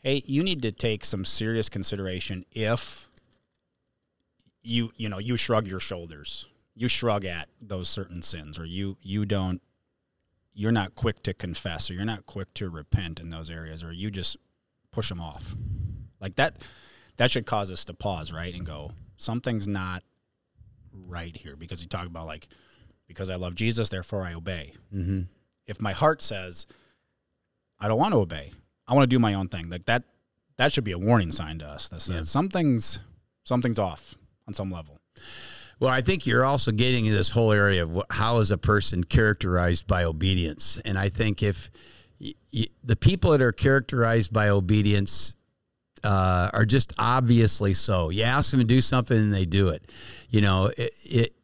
hey, 0.00 0.22
you 0.26 0.42
need 0.42 0.62
to 0.62 0.72
take 0.72 1.04
some 1.04 1.24
serious 1.24 1.68
consideration 1.68 2.44
if 2.52 3.08
you 4.62 4.92
you 4.96 5.08
know 5.08 5.18
you 5.18 5.36
shrug 5.36 5.66
your 5.66 5.80
shoulders 5.80 6.48
you 6.74 6.88
shrug 6.88 7.24
at 7.24 7.48
those 7.60 7.88
certain 7.88 8.22
sins 8.22 8.58
or 8.58 8.64
you 8.64 8.96
you 9.02 9.24
don't 9.24 9.60
you're 10.52 10.72
not 10.72 10.94
quick 10.94 11.22
to 11.22 11.34
confess 11.34 11.90
or 11.90 11.94
you're 11.94 12.04
not 12.04 12.26
quick 12.26 12.52
to 12.54 12.68
repent 12.68 13.20
in 13.20 13.30
those 13.30 13.50
areas 13.50 13.82
or 13.82 13.92
you 13.92 14.10
just 14.10 14.36
push 14.90 15.08
them 15.08 15.20
off 15.20 15.54
like 16.20 16.34
that 16.36 16.56
that 17.16 17.30
should 17.30 17.46
cause 17.46 17.70
us 17.70 17.84
to 17.84 17.94
pause 17.94 18.32
right 18.32 18.54
and 18.54 18.66
go 18.66 18.90
something's 19.16 19.66
not 19.66 20.02
right 20.92 21.36
here 21.36 21.56
because 21.56 21.82
you 21.82 21.88
talk 21.88 22.06
about 22.06 22.26
like 22.26 22.48
because 23.08 23.30
i 23.30 23.34
love 23.34 23.54
jesus 23.54 23.88
therefore 23.88 24.22
i 24.22 24.32
obey 24.34 24.72
mm-hmm. 24.94 25.22
if 25.66 25.80
my 25.80 25.92
heart 25.92 26.22
says 26.22 26.66
i 27.80 27.88
don't 27.88 27.98
want 27.98 28.12
to 28.12 28.18
obey 28.18 28.50
I 28.86 28.94
want 28.94 29.04
to 29.04 29.14
do 29.14 29.18
my 29.18 29.34
own 29.34 29.48
thing. 29.48 29.70
Like 29.70 29.86
that 29.86 30.04
that 30.56 30.72
should 30.72 30.84
be 30.84 30.92
a 30.92 30.98
warning 30.98 31.32
sign 31.32 31.58
to 31.58 31.66
us 31.66 31.88
that 31.88 32.00
says 32.02 32.16
Yeah. 32.16 32.22
something's 32.22 33.00
something's 33.44 33.78
off 33.78 34.14
on 34.46 34.54
some 34.54 34.70
level. 34.70 35.00
Well, 35.80 35.90
I 35.90 36.00
think 36.00 36.26
you're 36.26 36.44
also 36.44 36.70
getting 36.72 37.10
this 37.10 37.30
whole 37.30 37.52
area 37.52 37.84
of 37.84 38.02
how 38.10 38.38
is 38.38 38.50
a 38.50 38.58
person 38.58 39.04
characterized 39.04 39.86
by 39.86 40.04
obedience, 40.04 40.80
and 40.84 40.98
I 40.98 41.08
think 41.08 41.42
if 41.42 41.70
y- 42.20 42.34
y- 42.52 42.68
the 42.82 42.96
people 42.96 43.32
that 43.32 43.42
are 43.42 43.52
characterized 43.52 44.32
by 44.32 44.48
obedience 44.48 45.34
uh, 46.04 46.50
are 46.52 46.64
just 46.64 46.92
obviously 46.98 47.74
so, 47.74 48.10
you 48.10 48.22
ask 48.22 48.50
them 48.50 48.60
to 48.60 48.66
do 48.66 48.80
something 48.80 49.16
and 49.16 49.34
they 49.34 49.46
do 49.46 49.68
it. 49.70 49.90
You 50.30 50.40
know, 50.42 50.70
it, 50.76 50.92
it. 51.04 51.34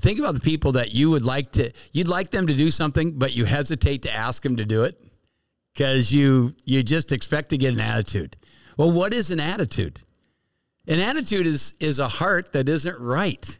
Think 0.00 0.20
about 0.20 0.34
the 0.34 0.40
people 0.40 0.72
that 0.72 0.92
you 0.92 1.10
would 1.10 1.24
like 1.24 1.52
to, 1.52 1.72
you'd 1.92 2.06
like 2.06 2.30
them 2.30 2.46
to 2.46 2.54
do 2.54 2.70
something, 2.70 3.18
but 3.18 3.34
you 3.34 3.46
hesitate 3.46 4.02
to 4.02 4.12
ask 4.12 4.42
them 4.42 4.56
to 4.56 4.64
do 4.64 4.84
it 4.84 5.02
because 5.74 6.12
you 6.12 6.54
you 6.64 6.82
just 6.82 7.10
expect 7.10 7.48
to 7.50 7.56
get 7.56 7.72
an 7.72 7.80
attitude. 7.80 8.36
Well, 8.76 8.92
what 8.92 9.12
is 9.12 9.30
an 9.30 9.40
attitude? 9.40 10.00
An 10.86 11.00
attitude 11.00 11.46
is 11.46 11.74
is 11.80 11.98
a 11.98 12.08
heart 12.08 12.52
that 12.52 12.68
isn't 12.68 12.98
right. 12.98 13.58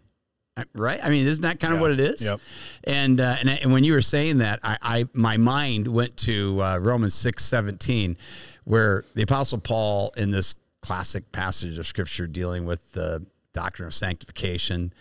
Right? 0.74 1.00
I 1.02 1.08
mean, 1.08 1.26
isn't 1.26 1.42
that 1.42 1.60
kind 1.60 1.72
of 1.72 1.78
Yeah. 1.78 1.80
what 1.82 1.90
it 1.92 2.00
is? 2.00 2.22
Yep. 2.22 2.40
And, 2.84 3.20
uh, 3.20 3.36
and 3.40 3.48
and 3.48 3.72
when 3.72 3.84
you 3.84 3.94
were 3.94 4.02
saying 4.02 4.38
that, 4.38 4.60
I, 4.62 4.76
I 4.82 5.04
my 5.14 5.38
mind 5.38 5.88
went 5.88 6.16
to 6.18 6.62
uh, 6.62 6.78
Romans 6.78 7.14
six 7.14 7.44
seventeen, 7.44 8.18
where 8.64 9.04
the 9.14 9.22
Apostle 9.22 9.58
Paul 9.58 10.12
in 10.16 10.30
this 10.30 10.54
classic 10.82 11.32
passage 11.32 11.78
of 11.78 11.86
Scripture 11.86 12.26
dealing 12.26 12.66
with 12.66 12.92
the 12.92 13.24
doctrine 13.54 13.86
of 13.86 13.94
sanctification, 13.94 14.92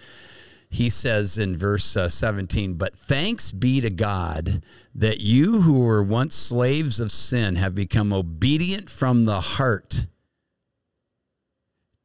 he 0.70 0.90
says 0.90 1.38
in 1.38 1.58
verse 1.58 1.98
uh, 1.98 2.08
17, 2.08 2.76
But 2.76 2.96
thanks 2.96 3.52
be 3.52 3.82
to 3.82 3.90
God 3.90 4.62
that 4.94 5.20
you 5.20 5.62
who 5.62 5.84
were 5.84 6.04
once 6.04 6.36
slaves 6.36 7.00
of 7.00 7.12
sin 7.12 7.56
have 7.56 7.74
become 7.76 8.14
obedient 8.14 8.90
from 8.90 9.24
the 9.26 9.42
heart 9.42 10.06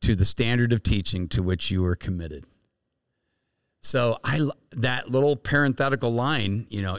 to 0.01 0.15
the 0.17 0.25
standard 0.25 0.73
of 0.73 0.83
teaching 0.83 1.29
to 1.29 1.43
which 1.43 1.71
you 1.71 1.83
were 1.83 1.97
committed. 1.97 2.45
So 3.87 4.19
I 4.25 4.41
that 4.73 5.11
little 5.11 5.37
parenthetical 5.37 6.13
line, 6.13 6.67
you 6.69 6.83
know, 6.83 6.99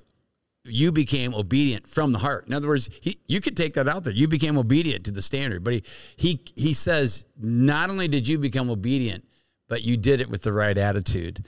you 0.64 0.92
became 0.92 1.34
obedient 1.34 1.86
from 1.86 2.14
the 2.14 2.20
heart. 2.20 2.48
In 2.48 2.54
other 2.54 2.68
words, 2.68 2.90
he, 3.02 3.20
you 3.28 3.42
could 3.42 3.58
take 3.58 3.74
that 3.74 3.88
out 3.88 4.06
there. 4.06 4.14
You 4.14 4.28
became 4.28 4.58
obedient 4.58 5.04
to 5.06 5.12
the 5.12 5.22
standard, 5.22 5.64
but 5.64 5.74
he 5.74 5.84
he 6.16 6.42
he 6.56 6.74
says 6.74 7.26
not 7.38 7.90
only 7.90 8.08
did 8.08 8.28
you 8.28 8.38
become 8.38 8.70
obedient, 8.70 9.26
but 9.68 9.84
you 9.84 9.98
did 9.98 10.22
it 10.22 10.30
with 10.30 10.44
the 10.44 10.54
right 10.54 10.78
attitude, 10.78 11.46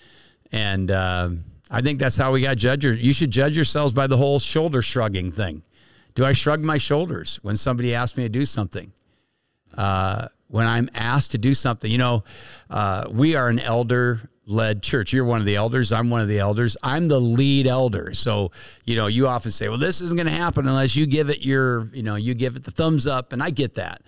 and 0.51 0.91
um 0.91 1.45
I 1.71 1.81
think 1.81 1.99
that's 1.99 2.17
how 2.17 2.31
we 2.31 2.41
got 2.41 2.57
judged. 2.57 2.83
You 2.83 3.13
should 3.13 3.31
judge 3.31 3.55
yourselves 3.55 3.93
by 3.93 4.07
the 4.07 4.17
whole 4.17 4.39
shoulder 4.39 4.81
shrugging 4.81 5.31
thing. 5.31 5.63
Do 6.15 6.25
I 6.25 6.33
shrug 6.33 6.63
my 6.63 6.79
shoulders 6.79 7.39
when 7.43 7.55
somebody 7.55 7.93
asks 7.95 8.17
me 8.17 8.23
to 8.23 8.29
do 8.29 8.43
something? 8.43 8.91
uh, 9.77 10.27
when 10.47 10.67
I'm 10.67 10.89
asked 10.93 11.31
to 11.31 11.37
do 11.37 11.53
something. 11.53 11.89
You 11.89 11.97
know, 11.97 12.23
uh, 12.69 13.05
we 13.11 13.35
are 13.35 13.49
an 13.49 13.59
elder 13.59 14.21
led 14.49 14.81
church. 14.81 15.13
You're 15.13 15.25
one 15.25 15.39
of 15.39 15.45
the 15.45 15.55
elders. 15.55 15.91
I'm 15.91 16.09
one 16.09 16.21
of 16.21 16.27
the 16.27 16.39
elders. 16.39 16.75
I'm 16.83 17.07
the 17.07 17.19
lead 17.19 17.67
elder. 17.67 18.13
So, 18.13 18.51
you 18.85 18.95
know, 18.95 19.07
you 19.07 19.27
often 19.27 19.51
say, 19.51 19.69
well, 19.69 19.77
this 19.77 20.01
isn't 20.01 20.17
going 20.17 20.27
to 20.27 20.33
happen 20.33 20.67
unless 20.67 20.95
you 20.95 21.05
give 21.05 21.29
it 21.29 21.41
your, 21.41 21.85
you 21.93 22.03
know, 22.03 22.15
you 22.15 22.33
give 22.33 22.55
it 22.55 22.63
the 22.63 22.71
thumbs 22.71 23.07
up. 23.07 23.31
And 23.31 23.41
I 23.43 23.51
get 23.51 23.75
that. 23.75 24.01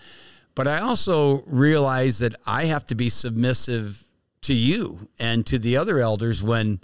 But 0.55 0.67
I 0.67 0.79
also 0.79 1.43
realize 1.43 2.19
that 2.19 2.35
I 2.45 2.65
have 2.65 2.85
to 2.85 2.95
be 2.95 3.09
submissive 3.09 4.03
to 4.41 4.53
you 4.53 5.07
and 5.19 5.45
to 5.45 5.59
the 5.59 5.77
other 5.77 5.99
elders 5.99 6.43
when 6.43 6.79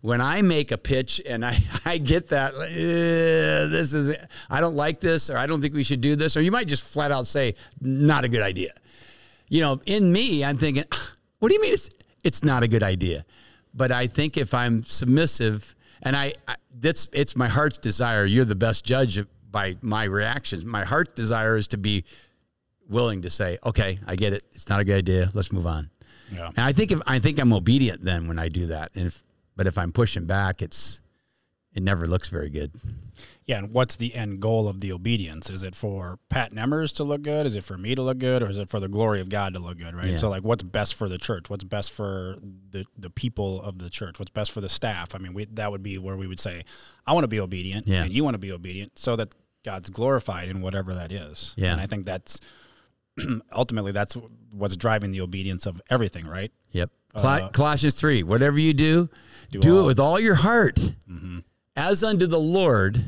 when 0.00 0.20
I 0.20 0.42
make 0.42 0.70
a 0.70 0.76
pitch 0.76 1.20
and 1.26 1.44
I, 1.44 1.56
I 1.86 1.98
get 1.98 2.28
that 2.28 2.54
"Eh, 2.54 3.70
this 3.70 3.92
is 3.92 4.16
I 4.50 4.60
don't 4.60 4.74
like 4.74 5.00
this 5.00 5.30
or 5.30 5.36
I 5.36 5.46
don't 5.46 5.60
think 5.60 5.74
we 5.74 5.84
should 5.84 6.00
do 6.00 6.16
this 6.16 6.36
or 6.36 6.40
you 6.40 6.50
might 6.50 6.66
just 6.66 6.82
flat 6.84 7.10
out 7.10 7.26
say 7.26 7.54
not 7.80 8.24
a 8.24 8.28
good 8.28 8.42
idea. 8.42 8.72
You 9.48 9.60
know, 9.60 9.80
in 9.86 10.10
me, 10.10 10.44
I'm 10.44 10.56
thinking, 10.56 10.84
what 11.38 11.48
do 11.48 11.54
you 11.54 11.60
mean 11.60 11.74
it's 11.74 11.90
it's 12.24 12.42
not 12.42 12.62
a 12.62 12.68
good 12.68 12.82
idea? 12.82 13.24
But 13.72 13.92
I 13.92 14.06
think 14.06 14.36
if 14.36 14.54
I'm 14.54 14.82
submissive 14.82 15.74
and 16.02 16.16
I, 16.16 16.34
I 16.48 16.56
that's 16.78 17.08
it's 17.12 17.36
my 17.36 17.48
heart's 17.48 17.78
desire. 17.78 18.24
You're 18.24 18.44
the 18.44 18.54
best 18.54 18.84
judge 18.84 19.24
by 19.50 19.76
my 19.80 20.04
reactions. 20.04 20.64
My 20.64 20.84
heart's 20.84 21.12
desire 21.12 21.56
is 21.56 21.68
to 21.68 21.78
be 21.78 22.04
willing 22.88 23.22
to 23.22 23.30
say, 23.30 23.58
okay, 23.64 23.98
I 24.06 24.16
get 24.16 24.32
it. 24.32 24.42
It's 24.52 24.68
not 24.68 24.80
a 24.80 24.84
good 24.84 24.96
idea. 24.96 25.30
Let's 25.32 25.52
move 25.52 25.66
on. 25.66 25.90
Yeah. 26.32 26.48
And 26.48 26.60
I 26.60 26.72
think 26.72 26.90
if 26.90 27.00
I 27.06 27.18
think 27.18 27.38
I'm 27.38 27.52
obedient 27.52 28.02
then 28.02 28.26
when 28.28 28.38
I 28.38 28.48
do 28.48 28.66
that. 28.66 28.90
And 28.94 29.06
if 29.06 29.22
but 29.56 29.66
if 29.66 29.78
I'm 29.78 29.92
pushing 29.92 30.26
back, 30.26 30.62
it's 30.62 31.00
it 31.74 31.82
never 31.82 32.06
looks 32.06 32.28
very 32.28 32.50
good. 32.50 32.72
Yeah, 33.46 33.58
and 33.58 33.70
what's 33.72 33.96
the 33.96 34.14
end 34.14 34.40
goal 34.40 34.68
of 34.68 34.80
the 34.80 34.90
obedience? 34.92 35.50
Is 35.50 35.62
it 35.62 35.74
for 35.74 36.18
Pat 36.30 36.52
Nemmers 36.54 36.94
to 36.96 37.04
look 37.04 37.20
good? 37.20 37.44
Is 37.44 37.54
it 37.56 37.62
for 37.64 37.76
me 37.76 37.94
to 37.94 38.00
look 38.00 38.16
good, 38.18 38.42
or 38.42 38.48
is 38.48 38.58
it 38.58 38.70
for 38.70 38.80
the 38.80 38.88
glory 38.88 39.20
of 39.20 39.28
God 39.28 39.52
to 39.52 39.60
look 39.60 39.76
good? 39.78 39.94
Right. 39.94 40.06
Yeah. 40.08 40.16
So, 40.16 40.30
like, 40.30 40.42
what's 40.42 40.62
best 40.62 40.94
for 40.94 41.10
the 41.10 41.18
church? 41.18 41.50
What's 41.50 41.64
best 41.64 41.90
for 41.92 42.36
the 42.70 42.86
the 42.98 43.10
people 43.10 43.60
of 43.60 43.78
the 43.78 43.90
church? 43.90 44.18
What's 44.18 44.30
best 44.30 44.50
for 44.50 44.62
the 44.62 44.68
staff? 44.70 45.14
I 45.14 45.18
mean, 45.18 45.34
we, 45.34 45.44
that 45.44 45.70
would 45.70 45.82
be 45.82 45.98
where 45.98 46.16
we 46.16 46.26
would 46.26 46.40
say, 46.40 46.64
"I 47.06 47.12
want 47.12 47.24
to 47.24 47.28
be 47.28 47.38
obedient, 47.40 47.86
Yeah. 47.86 48.04
and 48.04 48.12
you 48.12 48.24
want 48.24 48.32
to 48.34 48.38
be 48.38 48.50
obedient," 48.50 48.98
so 48.98 49.14
that 49.16 49.34
God's 49.62 49.90
glorified 49.90 50.48
in 50.48 50.62
whatever 50.62 50.94
that 50.94 51.12
is. 51.12 51.52
Yeah. 51.58 51.72
and 51.72 51.80
I 51.82 51.86
think 51.86 52.06
that's 52.06 52.40
ultimately 53.52 53.92
that's 53.92 54.16
what's 54.52 54.76
driving 54.76 55.12
the 55.12 55.20
obedience 55.20 55.66
of 55.66 55.80
everything. 55.90 56.26
Right. 56.26 56.50
Yep. 56.70 56.90
Uh, 57.14 57.48
Colossians 57.50 57.94
3, 57.94 58.22
whatever 58.24 58.58
you 58.58 58.72
do, 58.74 59.08
Do 59.50 59.60
do, 59.60 59.68
all- 59.68 59.74
Mm-hmm. 59.76 59.84
it 59.84 59.86
with 59.86 60.00
all 60.00 60.18
your 60.18 60.34
heart, 60.34 60.78
as 61.76 62.02
unto 62.02 62.26
the 62.26 62.40
Lord 62.40 63.04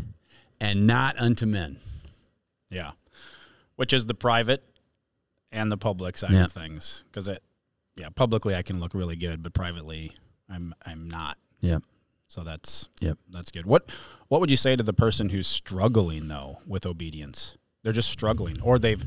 and 0.61 0.87
not 0.87 1.17
unto 1.19 1.47
men. 1.47 1.79
Yeah, 2.71 2.93
which 3.77 3.93
is 3.93 4.07
the 4.07 4.15
private 4.15 4.63
and 5.53 5.71
the 5.71 5.77
public 5.79 6.17
side 6.17 6.33
Yeah. 6.33 6.45
of 6.47 6.53
things. 6.53 7.05
Because 7.11 7.29
it, 7.29 7.43
yeah, 7.97 8.09
publicly 8.11 8.55
I 8.55 8.63
can 8.63 8.81
look 8.81 8.95
really 8.95 9.17
good, 9.17 9.43
but 9.43 9.55
privately 9.55 10.13
I'm 10.49 10.75
I'm 10.85 11.09
not. 11.09 11.39
Yeah. 11.61 11.79
So 12.29 12.43
that's 12.43 12.89
Yep. 13.01 13.19
that's 13.31 13.51
good. 13.53 13.67
What 13.67 13.91
what 14.29 14.41
would 14.41 14.51
you 14.51 14.57
say 14.57 14.75
to 14.77 14.83
the 14.83 14.93
person 14.93 15.29
who's 15.29 15.47
struggling 15.47 16.29
though 16.29 16.59
with 16.67 16.85
obedience? 16.87 17.57
They're 17.83 17.93
just 17.93 18.11
struggling, 18.11 18.61
or 18.63 18.79
they've 18.79 19.05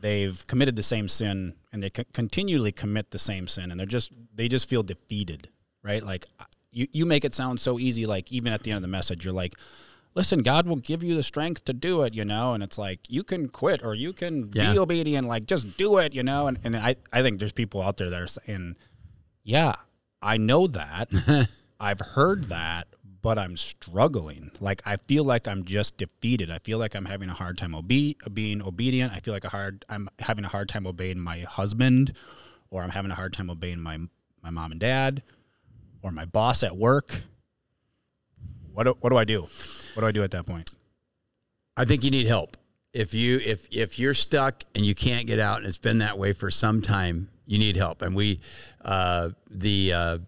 they've 0.00 0.46
committed 0.46 0.76
the 0.76 0.82
same 0.82 1.08
sin 1.08 1.54
and 1.72 1.82
they 1.82 1.90
co- 1.90 2.04
continually 2.12 2.70
commit 2.72 3.10
the 3.10 3.18
same 3.18 3.48
sin, 3.48 3.70
and 3.70 3.78
they're 3.80 3.86
just 3.86 4.12
they 4.34 4.46
just 4.48 4.68
feel 4.68 4.84
defeated, 4.84 5.48
right? 5.82 6.02
Like 6.04 6.26
you 6.70 6.86
you 6.92 7.04
make 7.06 7.24
it 7.24 7.34
sound 7.34 7.58
so 7.60 7.78
easy. 7.80 8.06
Like 8.06 8.30
even 8.30 8.52
at 8.52 8.62
the 8.62 8.70
end 8.70 8.76
of 8.76 8.82
the 8.82 8.88
message, 8.88 9.24
you're 9.24 9.34
like. 9.34 9.54
Listen, 10.14 10.42
God 10.42 10.66
will 10.66 10.76
give 10.76 11.02
you 11.02 11.14
the 11.14 11.22
strength 11.22 11.64
to 11.66 11.72
do 11.72 12.02
it, 12.02 12.12
you 12.14 12.24
know, 12.24 12.54
and 12.54 12.62
it's 12.62 12.76
like 12.78 13.00
you 13.08 13.22
can 13.22 13.48
quit 13.48 13.84
or 13.84 13.94
you 13.94 14.12
can 14.12 14.50
Yeah. 14.52 14.72
be 14.72 14.78
obedient, 14.78 15.28
like 15.28 15.46
just 15.46 15.76
do 15.76 15.98
it, 15.98 16.12
you 16.14 16.22
know. 16.22 16.48
And, 16.48 16.58
and 16.64 16.76
I, 16.76 16.96
I 17.12 17.22
think 17.22 17.38
there's 17.38 17.52
people 17.52 17.82
out 17.82 17.96
there 17.98 18.10
that 18.10 18.20
are 18.20 18.26
saying, 18.26 18.76
Yeah, 19.44 19.74
I 20.20 20.36
know 20.38 20.66
that. 20.68 21.48
I've 21.80 22.00
heard 22.00 22.44
that, 22.44 22.88
but 23.22 23.38
I'm 23.38 23.56
struggling. 23.56 24.50
Like 24.60 24.82
I 24.84 24.96
feel 24.96 25.22
like 25.22 25.46
I'm 25.46 25.64
just 25.64 25.96
defeated. 25.98 26.50
I 26.50 26.58
feel 26.58 26.78
like 26.78 26.96
I'm 26.96 27.04
having 27.04 27.28
a 27.30 27.34
hard 27.34 27.56
time 27.56 27.74
obe- 27.74 28.16
being 28.34 28.60
obedient. 28.62 29.12
I 29.12 29.20
feel 29.20 29.32
like 29.34 29.44
a 29.44 29.48
hard 29.50 29.84
I'm 29.88 30.08
having 30.18 30.44
a 30.44 30.48
hard 30.48 30.68
time 30.68 30.86
obeying 30.86 31.20
my 31.20 31.40
husband, 31.40 32.14
or 32.70 32.82
I'm 32.82 32.90
having 32.90 33.12
a 33.12 33.14
hard 33.14 33.32
time 33.34 33.50
obeying 33.50 33.80
my 33.80 33.98
my 34.42 34.50
mom 34.50 34.72
and 34.72 34.80
dad, 34.80 35.22
or 36.02 36.10
my 36.10 36.24
boss 36.24 36.64
at 36.64 36.76
work. 36.76 37.22
What 38.72 38.84
do, 38.84 38.96
what 39.00 39.10
do 39.10 39.16
I 39.16 39.24
do? 39.24 39.48
What 39.98 40.02
do 40.02 40.06
I 40.06 40.12
do 40.12 40.22
at 40.22 40.30
that 40.30 40.46
point? 40.46 40.70
I 41.76 41.84
think 41.84 42.04
you 42.04 42.12
need 42.12 42.28
help. 42.28 42.56
If 42.92 43.14
you 43.14 43.40
if 43.44 43.66
if 43.72 43.98
you're 43.98 44.14
stuck 44.14 44.62
and 44.76 44.86
you 44.86 44.94
can't 44.94 45.26
get 45.26 45.40
out, 45.40 45.58
and 45.58 45.66
it's 45.66 45.76
been 45.76 45.98
that 45.98 46.16
way 46.16 46.32
for 46.32 46.52
some 46.52 46.82
time, 46.82 47.30
you 47.46 47.58
need 47.58 47.74
help. 47.74 48.02
And 48.02 48.14
we, 48.14 48.38
uh, 48.84 49.30
the 49.50 49.92
uh, 49.92 50.18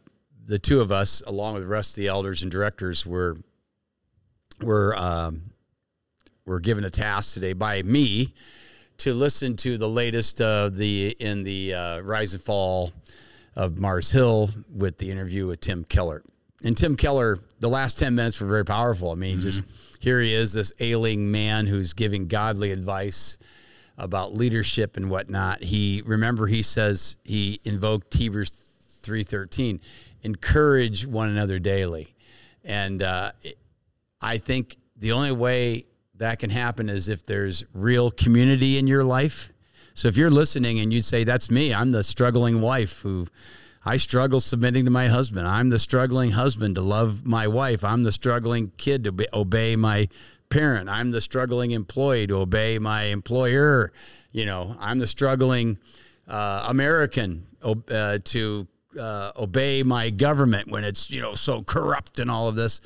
the 0.44 0.58
two 0.58 0.80
of 0.80 0.90
us, 0.90 1.22
along 1.24 1.54
with 1.54 1.62
the 1.62 1.68
rest 1.68 1.92
of 1.92 1.96
the 2.02 2.08
elders 2.08 2.42
and 2.42 2.50
directors, 2.50 3.06
were 3.06 3.36
were 4.60 4.96
um, 4.96 5.52
were 6.46 6.58
given 6.58 6.82
a 6.82 6.90
task 6.90 7.34
today 7.34 7.52
by 7.52 7.80
me 7.84 8.34
to 8.98 9.14
listen 9.14 9.54
to 9.58 9.78
the 9.78 9.88
latest 9.88 10.40
uh, 10.40 10.68
the 10.68 11.14
in 11.20 11.44
the 11.44 11.74
uh, 11.74 12.00
rise 12.00 12.34
and 12.34 12.42
fall 12.42 12.92
of 13.54 13.78
Mars 13.78 14.10
Hill 14.10 14.50
with 14.74 14.98
the 14.98 15.12
interview 15.12 15.46
with 15.46 15.60
Tim 15.60 15.84
Keller. 15.84 16.24
And 16.64 16.76
Tim 16.76 16.96
Keller, 16.96 17.38
the 17.58 17.68
last 17.68 17.98
10 17.98 18.14
minutes 18.14 18.40
were 18.40 18.46
very 18.46 18.64
powerful. 18.64 19.10
I 19.10 19.14
mean, 19.14 19.40
just 19.40 19.62
here 20.00 20.20
he 20.20 20.34
is, 20.34 20.52
this 20.52 20.72
ailing 20.80 21.30
man 21.30 21.66
who's 21.66 21.94
giving 21.94 22.26
godly 22.28 22.70
advice 22.70 23.38
about 23.96 24.34
leadership 24.34 24.96
and 24.96 25.10
whatnot. 25.10 25.62
He 25.62 26.02
remember 26.06 26.46
he 26.46 26.62
says 26.62 27.16
he 27.24 27.60
invoked 27.64 28.14
Hebrews 28.14 28.50
3:13, 29.02 29.80
encourage 30.22 31.06
one 31.06 31.28
another 31.28 31.58
daily. 31.58 32.14
And 32.64 33.02
uh, 33.02 33.32
it- 33.42 33.56
I 34.22 34.36
think 34.38 34.76
the 34.96 35.12
only 35.12 35.32
way 35.32 35.86
that 36.16 36.38
can 36.38 36.50
happen 36.50 36.90
is 36.90 37.08
if 37.08 37.24
there's 37.24 37.64
real 37.72 38.10
community 38.10 38.76
in 38.76 38.86
your 38.86 39.02
life. 39.04 39.50
So 39.94 40.08
if 40.08 40.16
you're 40.18 40.30
listening 40.30 40.78
and 40.80 40.92
you 40.92 41.00
say, 41.00 41.24
That's 41.24 41.50
me, 41.50 41.72
I'm 41.72 41.92
the 41.92 42.04
struggling 42.04 42.60
wife 42.60 43.00
who 43.00 43.26
I 43.84 43.96
struggle 43.96 44.40
submitting 44.40 44.84
to 44.84 44.90
my 44.90 45.06
husband. 45.08 45.48
I'm 45.48 45.70
the 45.70 45.78
struggling 45.78 46.32
husband 46.32 46.74
to 46.74 46.82
love 46.82 47.24
my 47.26 47.48
wife. 47.48 47.82
I'm 47.82 48.02
the 48.02 48.12
struggling 48.12 48.72
kid 48.76 49.04
to 49.04 49.12
be, 49.12 49.26
obey 49.32 49.74
my 49.74 50.08
parent. 50.50 50.88
I'm 50.88 51.12
the 51.12 51.20
struggling 51.20 51.70
employee 51.70 52.26
to 52.26 52.38
obey 52.38 52.78
my 52.78 53.04
employer. 53.04 53.92
You 54.32 54.44
know, 54.44 54.76
I'm 54.78 54.98
the 54.98 55.06
struggling 55.06 55.78
uh, 56.28 56.66
American 56.68 57.46
uh, 57.62 58.18
to 58.22 58.68
uh, 58.98 59.32
obey 59.38 59.82
my 59.82 60.10
government 60.10 60.70
when 60.70 60.84
it's 60.84 61.10
you 61.10 61.22
know 61.22 61.34
so 61.34 61.62
corrupt 61.62 62.18
and 62.18 62.30
all 62.30 62.48
of 62.48 62.56
this. 62.56 62.80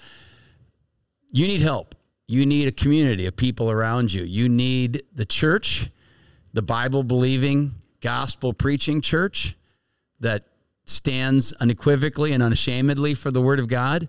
You 1.32 1.48
need 1.48 1.60
help. 1.60 1.96
You 2.28 2.46
need 2.46 2.68
a 2.68 2.72
community 2.72 3.26
of 3.26 3.36
people 3.36 3.70
around 3.70 4.12
you. 4.12 4.22
You 4.22 4.48
need 4.48 5.02
the 5.12 5.26
church, 5.26 5.90
the 6.52 6.62
Bible 6.62 7.02
believing, 7.02 7.74
gospel 8.00 8.54
preaching 8.54 9.00
church 9.00 9.56
that 10.20 10.44
stands 10.84 11.52
unequivocally 11.54 12.32
and 12.32 12.42
unashamedly 12.42 13.14
for 13.14 13.30
the 13.30 13.40
word 13.40 13.58
of 13.58 13.68
God. 13.68 14.08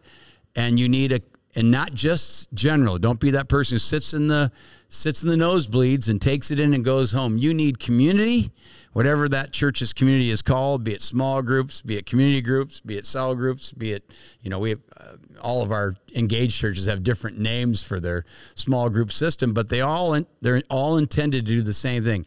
And 0.56 0.80
you 0.80 0.88
need 0.88 1.12
a 1.12 1.22
and 1.56 1.72
not 1.72 1.94
just 1.94 2.52
general. 2.54 2.98
Don't 3.00 3.20
be 3.20 3.32
that 3.32 3.48
person 3.48 3.76
who 3.76 3.80
sits 3.80 4.14
in 4.14 4.28
the 4.28 4.52
sits 4.90 5.24
in 5.24 5.30
the 5.30 5.36
nosebleeds 5.36 6.10
and 6.10 6.22
takes 6.22 6.52
it 6.52 6.60
in 6.60 6.74
and 6.74 6.86
goes 6.86 7.12
home. 7.12 7.38
You 7.38 7.54
need 7.54 7.80
community, 7.80 8.52
whatever 8.94 9.28
that 9.30 9.52
church's 9.52 9.94
community 9.94 10.30
is 10.30 10.42
called, 10.42 10.84
be 10.84 10.94
it 10.94 11.02
small 11.02 11.42
groups, 11.42 11.82
be 11.82 11.98
it 11.98 12.06
community 12.06 12.42
groups, 12.42 12.82
be 12.82 12.98
it 12.98 13.06
cell 13.06 13.36
groups, 13.36 13.72
be 13.72 13.94
it 13.94 14.10
you 14.42 14.50
know 14.50 14.60
we 14.60 14.72
have, 14.72 14.82
uh, 14.98 15.14
all 15.42 15.62
of 15.62 15.72
our 15.72 15.96
engaged 16.14 16.60
churches 16.60 16.86
have 16.86 17.04
different 17.04 17.40
names 17.40 17.84
for 17.84 18.00
their 18.00 18.26
small 18.54 18.90
group 18.90 19.12
system, 19.12 19.54
but 19.54 19.70
they 19.70 19.82
all 19.82 20.20
they're 20.42 20.62
all 20.70 20.98
intended 20.98 21.46
to 21.46 21.52
do 21.52 21.62
the 21.62 21.74
same 21.74 22.04
thing. 22.04 22.26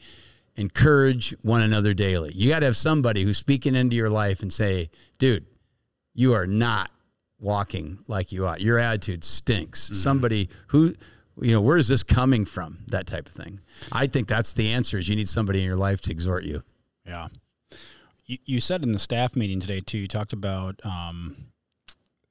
Encourage 0.59 1.31
one 1.43 1.63
another 1.63 1.95
daily. 1.95 2.33
You 2.35 2.51
got 2.51 2.61
to 2.61 2.67
have 2.67 2.77
somebody 2.77 3.23
who's 3.23 3.39
speaking 3.39 3.75
into 3.75 3.97
your 3.97 4.11
life 4.11 4.43
and 4.43 4.53
say, 4.53 4.91
"Dude, 5.19 5.47
you 6.15 6.35
are 6.35 6.47
not 6.47 6.91
walking 7.39 7.99
like 8.09 8.33
you 8.33 8.47
ought. 8.47 8.61
Your 8.61 8.79
attitude 8.79 9.25
stinks. 9.25 9.85
Mm-hmm. 9.85 9.95
Somebody 9.95 10.49
who, 10.69 10.95
you 11.41 11.53
know, 11.53 11.61
where 11.61 11.77
is 11.77 11.89
this 11.89 12.03
coming 12.03 12.45
from? 12.45 12.79
That 12.89 13.07
type 13.07 13.29
of 13.29 13.35
thing. 13.35 13.61
I 13.93 14.07
think 14.07 14.29
that's 14.29 14.53
the 14.53 14.73
answer. 14.73 14.99
Is 14.99 15.09
you 15.09 15.17
need 15.17 15.29
somebody 15.29 15.61
in 15.61 15.65
your 15.65 15.77
life 15.77 16.01
to 16.03 16.11
exhort 16.11 16.45
you. 16.45 16.63
Yeah. 17.07 17.29
You, 18.27 18.39
you 18.45 18.61
said 18.61 18.83
in 18.83 18.93
the 18.93 18.99
staff 18.99 19.37
meeting 19.37 19.61
today 19.61 19.81
too. 19.81 19.99
You 19.99 20.09
talked 20.09 20.33
about 20.33 20.81
um, 20.85 21.37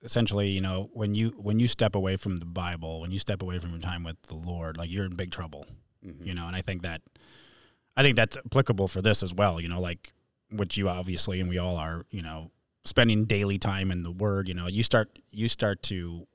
essentially, 0.03 0.49
you 0.49 0.61
know, 0.61 0.89
when 0.93 1.15
you 1.15 1.29
when 1.37 1.59
you 1.59 1.67
step 1.67 1.95
away 1.95 2.17
from 2.17 2.37
the 2.37 2.45
Bible, 2.45 3.01
when 3.01 3.11
you 3.11 3.19
step 3.19 3.41
away 3.41 3.59
from 3.59 3.71
your 3.71 3.79
time 3.79 4.03
with 4.03 4.21
the 4.23 4.35
Lord, 4.35 4.77
like 4.77 4.91
you're 4.91 5.05
in 5.05 5.15
big 5.15 5.31
trouble. 5.31 5.65
Mm-hmm. 6.05 6.25
You 6.25 6.33
know, 6.33 6.47
and 6.47 6.55
I 6.55 6.61
think 6.61 6.83
that 6.83 7.01
I 7.97 8.03
think 8.03 8.15
that's 8.15 8.37
applicable 8.37 8.87
for 8.87 9.01
this 9.01 9.21
as 9.23 9.33
well. 9.33 9.59
You 9.59 9.67
know, 9.67 9.81
like 9.81 10.13
which 10.49 10.77
you 10.77 10.87
obviously 10.87 11.41
and 11.41 11.49
we 11.49 11.57
all 11.57 11.75
are. 11.75 12.05
You 12.11 12.21
know, 12.21 12.51
spending 12.87 13.25
daily 13.25 13.57
time 13.57 13.91
in 13.91 14.03
the 14.03 14.11
word 14.11 14.47
you 14.47 14.53
know 14.53 14.67
you 14.67 14.81
start 14.81 15.19
you 15.29 15.49
start 15.49 15.83
to 15.83 16.25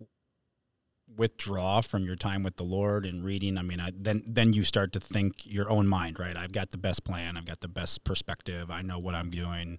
withdraw 1.17 1.81
from 1.81 2.05
your 2.05 2.15
time 2.15 2.43
with 2.43 2.57
the 2.57 2.63
lord 2.63 3.07
and 3.07 3.25
reading 3.25 3.57
i 3.57 3.63
mean 3.63 3.81
I, 3.81 3.91
then 3.95 4.23
then 4.27 4.53
you 4.53 4.63
start 4.63 4.93
to 4.93 5.01
think 5.01 5.47
your 5.47 5.71
own 5.71 5.87
mind 5.87 6.19
right 6.19 6.37
i've 6.37 6.53
got 6.53 6.71
the 6.71 6.79
best 6.79 7.05
plan 7.05 7.37
i've 7.37 7.47
got 7.47 7.61
the 7.61 7.69
best 7.69 8.05
perspective 8.05 8.71
i 8.71 8.83
know 8.83 8.99
what 8.99 9.15
i'm 9.15 9.31
doing 9.31 9.79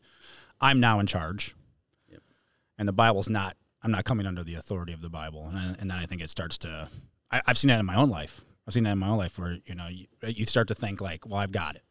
i'm 0.60 0.80
now 0.80 1.00
in 1.00 1.06
charge 1.06 1.56
yep. 2.10 2.22
and 2.78 2.88
the 2.88 2.94
bible's 2.94 3.30
not 3.30 3.56
i'm 3.84 3.92
not 3.92 4.04
coming 4.04 4.26
under 4.26 4.44
the 4.44 4.56
authority 4.56 4.94
of 4.94 5.02
the 5.02 5.10
bible 5.10 5.52
and, 5.54 5.78
and 5.80 5.92
then 5.92 5.98
i 5.98 6.06
think 6.06 6.22
it 6.22 6.30
starts 6.30 6.58
to 6.58 6.90
I, 7.30 7.42
have 7.46 7.58
seen 7.58 7.70
that 7.70 7.80
in 7.80 7.86
my 7.86 7.96
own 7.96 8.10
life 8.10 8.42
i've 8.68 8.74
seen 8.74 8.84
that 8.84 8.92
in 8.92 9.00
my 9.00 9.08
own 9.08 9.18
life 9.18 9.38
where 9.38 9.58
you 9.66 9.76
know 9.76 9.88
you, 9.88 10.06
you 10.28 10.46
start 10.46 10.68
to 10.68 10.76
think 10.76 11.02
like 11.02 11.28
well 11.28 11.40
i've 11.40 11.52
got 11.52 11.76
it 11.76 11.84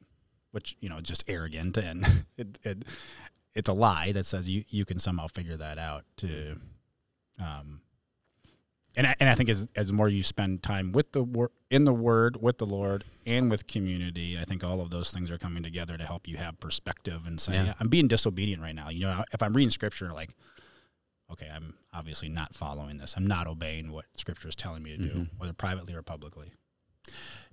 which 0.52 0.76
you 0.80 0.88
know 0.88 1.00
just 1.00 1.24
arrogant 1.28 1.76
and 1.76 2.06
it, 2.36 2.58
it 2.62 2.84
it's 3.54 3.68
a 3.68 3.72
lie 3.72 4.12
that 4.12 4.24
says 4.24 4.48
you, 4.48 4.64
you 4.68 4.84
can 4.84 4.98
somehow 4.98 5.26
figure 5.26 5.56
that 5.56 5.78
out 5.78 6.04
to 6.16 6.56
um 7.40 7.80
and 8.96 9.06
I, 9.06 9.16
and 9.20 9.28
I 9.28 9.34
think 9.34 9.48
as 9.48 9.66
as 9.74 9.90
more 9.90 10.08
you 10.08 10.22
spend 10.22 10.62
time 10.62 10.92
with 10.92 11.12
the 11.12 11.22
word 11.22 11.50
in 11.70 11.84
the 11.84 11.92
word 11.92 12.36
with 12.40 12.58
the 12.58 12.66
Lord 12.66 13.04
and 13.24 13.50
with 13.50 13.66
community, 13.66 14.38
I 14.38 14.44
think 14.44 14.62
all 14.62 14.80
of 14.80 14.90
those 14.90 15.10
things 15.10 15.30
are 15.30 15.38
coming 15.38 15.62
together 15.62 15.96
to 15.96 16.04
help 16.04 16.28
you 16.28 16.36
have 16.36 16.60
perspective 16.60 17.26
and 17.26 17.40
say, 17.40 17.54
yeah. 17.54 17.74
I'm 17.80 17.88
being 17.88 18.08
disobedient 18.08 18.60
right 18.60 18.74
now. 18.74 18.90
You 18.90 19.06
know, 19.06 19.24
if 19.32 19.42
I'm 19.42 19.54
reading 19.54 19.70
scripture, 19.70 20.12
like, 20.12 20.30
okay, 21.30 21.48
I'm 21.52 21.74
obviously 21.94 22.28
not 22.28 22.54
following 22.54 22.98
this. 22.98 23.14
I'm 23.16 23.26
not 23.26 23.46
obeying 23.46 23.90
what 23.90 24.04
scripture 24.14 24.48
is 24.48 24.56
telling 24.56 24.82
me 24.82 24.90
to 24.90 24.98
do, 24.98 25.08
mm-hmm. 25.08 25.38
whether 25.38 25.54
privately 25.54 25.94
or 25.94 26.02
publicly. 26.02 26.52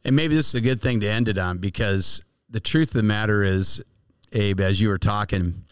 And 0.04 0.16
maybe 0.16 0.36
this 0.36 0.50
is 0.50 0.56
a 0.56 0.62
good 0.62 0.82
thing 0.82 1.00
to 1.02 1.10
end 1.10 1.28
it 1.28 1.38
on 1.38 1.58
because 1.58 2.24
the 2.50 2.60
truth 2.60 2.90
of 2.90 2.94
the 2.94 3.04
matter 3.04 3.44
is, 3.44 3.84
Abe, 4.32 4.60
as 4.62 4.80
you 4.80 4.90
were 4.90 4.98
talking, 4.98 5.66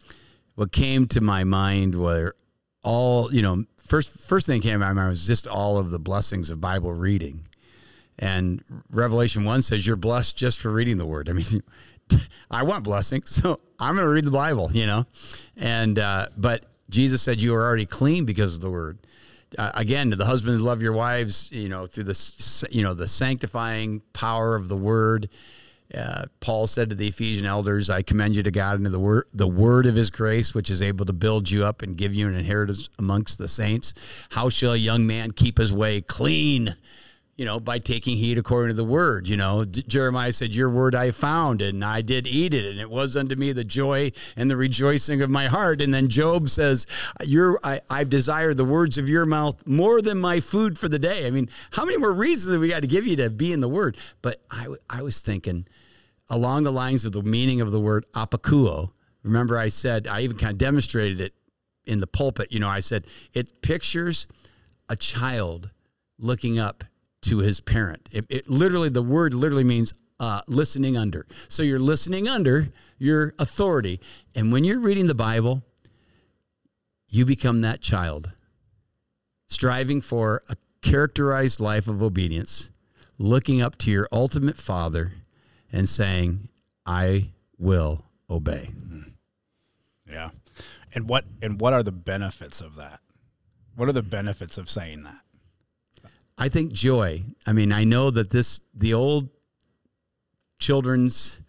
what 0.55 0.71
came 0.71 1.07
to 1.07 1.21
my 1.21 1.43
mind 1.43 1.95
were 1.95 2.35
all 2.83 3.33
you 3.33 3.41
know 3.41 3.63
first 3.85 4.19
first 4.19 4.47
thing 4.47 4.61
came 4.61 4.73
to 4.73 4.79
my 4.79 4.93
mind 4.93 5.09
was 5.09 5.25
just 5.25 5.47
all 5.47 5.77
of 5.77 5.91
the 5.91 5.99
blessings 5.99 6.49
of 6.49 6.59
Bible 6.59 6.93
reading. 6.93 7.41
And 8.19 8.63
Revelation 8.91 9.43
1 9.43 9.61
says 9.61 9.85
you're 9.85 9.95
blessed 9.95 10.35
just 10.35 10.59
for 10.59 10.71
reading 10.71 10.97
the 10.97 11.05
word. 11.05 11.29
I 11.29 11.33
mean, 11.33 11.61
I 12.51 12.63
want 12.63 12.83
blessings, 12.83 13.29
so 13.41 13.59
I'm 13.79 13.93
going 13.93 14.05
to 14.05 14.11
read 14.11 14.25
the 14.25 14.31
Bible, 14.31 14.71
you 14.73 14.87
know. 14.87 15.05
And 15.55 15.99
uh, 15.99 16.27
but 16.35 16.65
Jesus 16.89 17.21
said 17.21 17.41
you 17.41 17.53
are 17.53 17.63
already 17.63 17.85
clean 17.85 18.25
because 18.25 18.55
of 18.55 18.61
the 18.61 18.69
word. 18.69 18.97
Uh, 19.57 19.71
again, 19.75 20.09
the 20.09 20.25
husbands, 20.25 20.61
love 20.61 20.81
your 20.81 20.93
wives, 20.93 21.49
you 21.51 21.69
know, 21.69 21.85
through 21.85 22.05
this, 22.05 22.63
you 22.69 22.83
know, 22.83 22.93
the 22.93 23.07
sanctifying 23.07 24.01
power 24.13 24.55
of 24.55 24.67
the 24.67 24.75
word. 24.75 25.29
Uh, 25.93 26.25
Paul 26.41 26.67
said 26.67 26.89
to 26.89 26.95
the 26.95 27.07
Ephesian 27.07 27.45
elders, 27.45 27.89
I 27.89 28.01
commend 28.01 28.35
you 28.35 28.43
to 28.43 28.51
God 28.51 28.75
and 28.75 28.85
to 28.85 28.89
the 28.89 28.99
word, 28.99 29.25
the 29.33 29.47
word 29.47 29.85
of 29.85 29.95
his 29.95 30.11
grace, 30.11 30.53
which 30.53 30.69
is 30.69 30.81
able 30.81 31.05
to 31.05 31.13
build 31.13 31.49
you 31.49 31.63
up 31.63 31.81
and 31.81 31.95
give 31.95 32.13
you 32.13 32.27
an 32.27 32.35
inheritance 32.35 32.89
amongst 32.99 33.37
the 33.37 33.47
saints. 33.47 33.93
How 34.31 34.49
shall 34.49 34.73
a 34.73 34.77
young 34.77 35.07
man 35.07 35.31
keep 35.31 35.57
his 35.57 35.71
way 35.71 36.01
clean? 36.01 36.75
You 37.37 37.45
know, 37.45 37.59
by 37.59 37.77
taking 37.77 38.17
heed 38.17 38.39
according 38.39 38.69
to 38.69 38.73
the 38.73 38.83
word. 38.83 39.27
You 39.27 39.37
know, 39.37 39.63
D- 39.63 39.83
Jeremiah 39.87 40.33
said, 40.33 40.55
Your 40.55 40.71
word 40.71 40.95
I 40.95 41.11
found, 41.11 41.61
and 41.61 41.85
I 41.85 42.01
did 42.01 42.25
eat 42.25 42.53
it, 42.53 42.65
and 42.65 42.79
it 42.79 42.89
was 42.89 43.15
unto 43.15 43.35
me 43.35 43.53
the 43.53 43.63
joy 43.63 44.11
and 44.35 44.49
the 44.49 44.57
rejoicing 44.57 45.21
of 45.21 45.29
my 45.29 45.45
heart. 45.45 45.79
And 45.79 45.93
then 45.93 46.07
Job 46.07 46.49
says, 46.49 46.87
Your 47.23 47.59
I, 47.63 47.81
I've 47.91 48.09
desired 48.09 48.57
the 48.57 48.65
words 48.65 48.97
of 48.97 49.07
your 49.07 49.27
mouth 49.27 49.65
more 49.67 50.01
than 50.01 50.17
my 50.17 50.39
food 50.39 50.79
for 50.79 50.89
the 50.89 50.97
day. 50.97 51.27
I 51.27 51.29
mean, 51.29 51.47
how 51.71 51.85
many 51.85 51.97
more 51.97 52.13
reasons 52.13 52.53
have 52.53 52.61
we 52.61 52.69
got 52.69 52.81
to 52.81 52.87
give 52.87 53.05
you 53.05 53.15
to 53.17 53.29
be 53.29 53.53
in 53.53 53.61
the 53.61 53.69
word? 53.69 53.97
But 54.23 54.41
I, 54.49 54.67
I 54.89 55.03
was 55.03 55.21
thinking, 55.21 55.67
along 56.29 56.63
the 56.63 56.71
lines 56.71 57.05
of 57.05 57.11
the 57.11 57.21
meaning 57.21 57.61
of 57.61 57.71
the 57.71 57.79
word 57.79 58.05
apakuo. 58.13 58.91
Remember, 59.23 59.57
I 59.57 59.69
said, 59.69 60.07
I 60.07 60.21
even 60.21 60.37
kind 60.37 60.53
of 60.53 60.57
demonstrated 60.57 61.21
it 61.21 61.33
in 61.85 61.99
the 61.99 62.07
pulpit. 62.07 62.51
You 62.51 62.59
know, 62.59 62.69
I 62.69 62.79
said, 62.79 63.05
it 63.33 63.61
pictures 63.61 64.27
a 64.89 64.95
child 64.95 65.71
looking 66.17 66.59
up 66.59 66.83
to 67.27 67.39
his 67.39 67.59
parent. 67.59 68.07
It, 68.11 68.25
it 68.29 68.49
literally, 68.49 68.89
the 68.89 69.01
word 69.01 69.33
literally 69.33 69.63
means 69.63 69.93
uh, 70.19 70.41
listening 70.47 70.97
under. 70.97 71.25
So 71.47 71.63
you're 71.63 71.79
listening 71.79 72.27
under 72.27 72.67
your 72.97 73.33
authority. 73.37 73.99
And 74.35 74.51
when 74.51 74.63
you're 74.63 74.79
reading 74.79 75.07
the 75.07 75.15
Bible, 75.15 75.63
you 77.09 77.25
become 77.25 77.61
that 77.61 77.81
child, 77.81 78.31
striving 79.47 80.01
for 80.01 80.41
a 80.49 80.55
characterized 80.81 81.59
life 81.59 81.87
of 81.87 82.01
obedience, 82.01 82.71
looking 83.17 83.61
up 83.61 83.77
to 83.77 83.91
your 83.91 84.07
ultimate 84.11 84.57
father 84.57 85.13
and 85.71 85.87
saying, 85.87 86.49
I 86.85 87.31
will 87.57 88.05
obey. 88.29 88.69
Mm-hmm. 88.71 89.09
Yeah. 90.09 90.29
And 90.93 91.07
what 91.09 91.25
and 91.41 91.59
what 91.59 91.73
are 91.73 91.83
the 91.83 91.91
benefits 91.91 92.61
of 92.61 92.75
that? 92.75 93.01
What 93.75 93.89
are 93.89 93.93
the 93.93 94.01
benefits 94.01 94.57
of 94.57 94.69
saying 94.69 95.03
that? 95.03 95.19
I 96.37 96.49
think 96.49 96.71
joy. 96.71 97.23
I 97.45 97.53
mean, 97.53 97.71
I 97.71 97.83
know 97.83 98.11
that 98.11 98.29
this 98.29 98.59
the 98.73 98.93
old 98.93 99.29
children's 100.59 101.41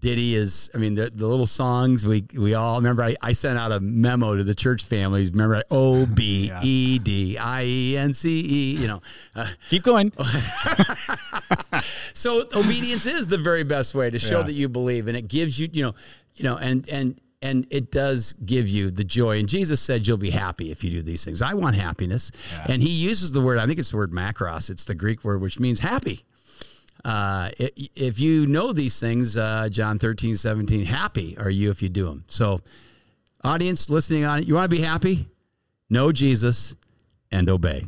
Ditty 0.00 0.36
is, 0.36 0.70
I 0.74 0.78
mean, 0.78 0.94
the, 0.94 1.10
the 1.10 1.26
little 1.26 1.46
songs 1.46 2.06
we 2.06 2.24
we 2.36 2.54
all 2.54 2.76
remember. 2.76 3.02
I, 3.02 3.16
I 3.20 3.32
sent 3.32 3.58
out 3.58 3.72
a 3.72 3.80
memo 3.80 4.36
to 4.36 4.44
the 4.44 4.54
church 4.54 4.84
families. 4.84 5.32
Remember, 5.32 5.62
O 5.70 6.06
B 6.06 6.52
E 6.62 6.98
D 7.00 7.36
I 7.36 7.64
E 7.64 7.96
N 7.96 8.14
C 8.14 8.40
E. 8.40 8.76
You 8.76 8.86
know, 8.86 9.02
uh, 9.34 9.48
keep 9.70 9.82
going. 9.82 10.12
so 12.14 12.44
obedience 12.54 13.06
is 13.06 13.26
the 13.26 13.38
very 13.38 13.64
best 13.64 13.94
way 13.94 14.10
to 14.10 14.20
show 14.20 14.38
yeah. 14.38 14.44
that 14.44 14.52
you 14.52 14.68
believe, 14.68 15.08
and 15.08 15.16
it 15.16 15.26
gives 15.26 15.58
you, 15.58 15.68
you 15.72 15.86
know, 15.86 15.94
you 16.36 16.44
know, 16.44 16.56
and 16.58 16.88
and 16.88 17.20
and 17.40 17.66
it 17.70 17.90
does 17.90 18.32
give 18.44 18.68
you 18.68 18.90
the 18.90 19.04
joy. 19.04 19.38
And 19.38 19.48
Jesus 19.48 19.80
said, 19.80 20.06
"You'll 20.06 20.16
be 20.16 20.30
happy 20.30 20.70
if 20.70 20.82
you 20.82 20.90
do 20.90 21.02
these 21.02 21.24
things." 21.24 21.42
I 21.42 21.54
want 21.54 21.76
happiness, 21.76 22.32
yeah. 22.50 22.66
and 22.68 22.82
He 22.82 22.90
uses 22.90 23.32
the 23.32 23.40
word. 23.40 23.58
I 23.58 23.66
think 23.66 23.78
it's 23.78 23.90
the 23.90 23.96
word 23.96 24.12
makros. 24.12 24.70
It's 24.70 24.84
the 24.84 24.94
Greek 24.94 25.24
word 25.24 25.40
which 25.40 25.60
means 25.60 25.80
happy. 25.80 26.24
Uh, 27.04 27.50
if 27.58 28.18
you 28.18 28.46
know 28.46 28.72
these 28.72 28.98
things, 28.98 29.36
uh, 29.36 29.68
John 29.70 29.98
13, 29.98 30.36
17, 30.36 30.84
happy 30.84 31.38
are 31.38 31.50
you 31.50 31.70
if 31.70 31.80
you 31.80 31.88
do 31.88 32.06
them. 32.06 32.24
So, 32.26 32.60
audience 33.44 33.88
listening 33.88 34.24
on 34.24 34.40
it, 34.40 34.48
you 34.48 34.54
want 34.54 34.68
to 34.68 34.76
be 34.76 34.82
happy? 34.82 35.28
Know 35.88 36.12
Jesus 36.12 36.74
and 37.30 37.48
obey. 37.48 37.84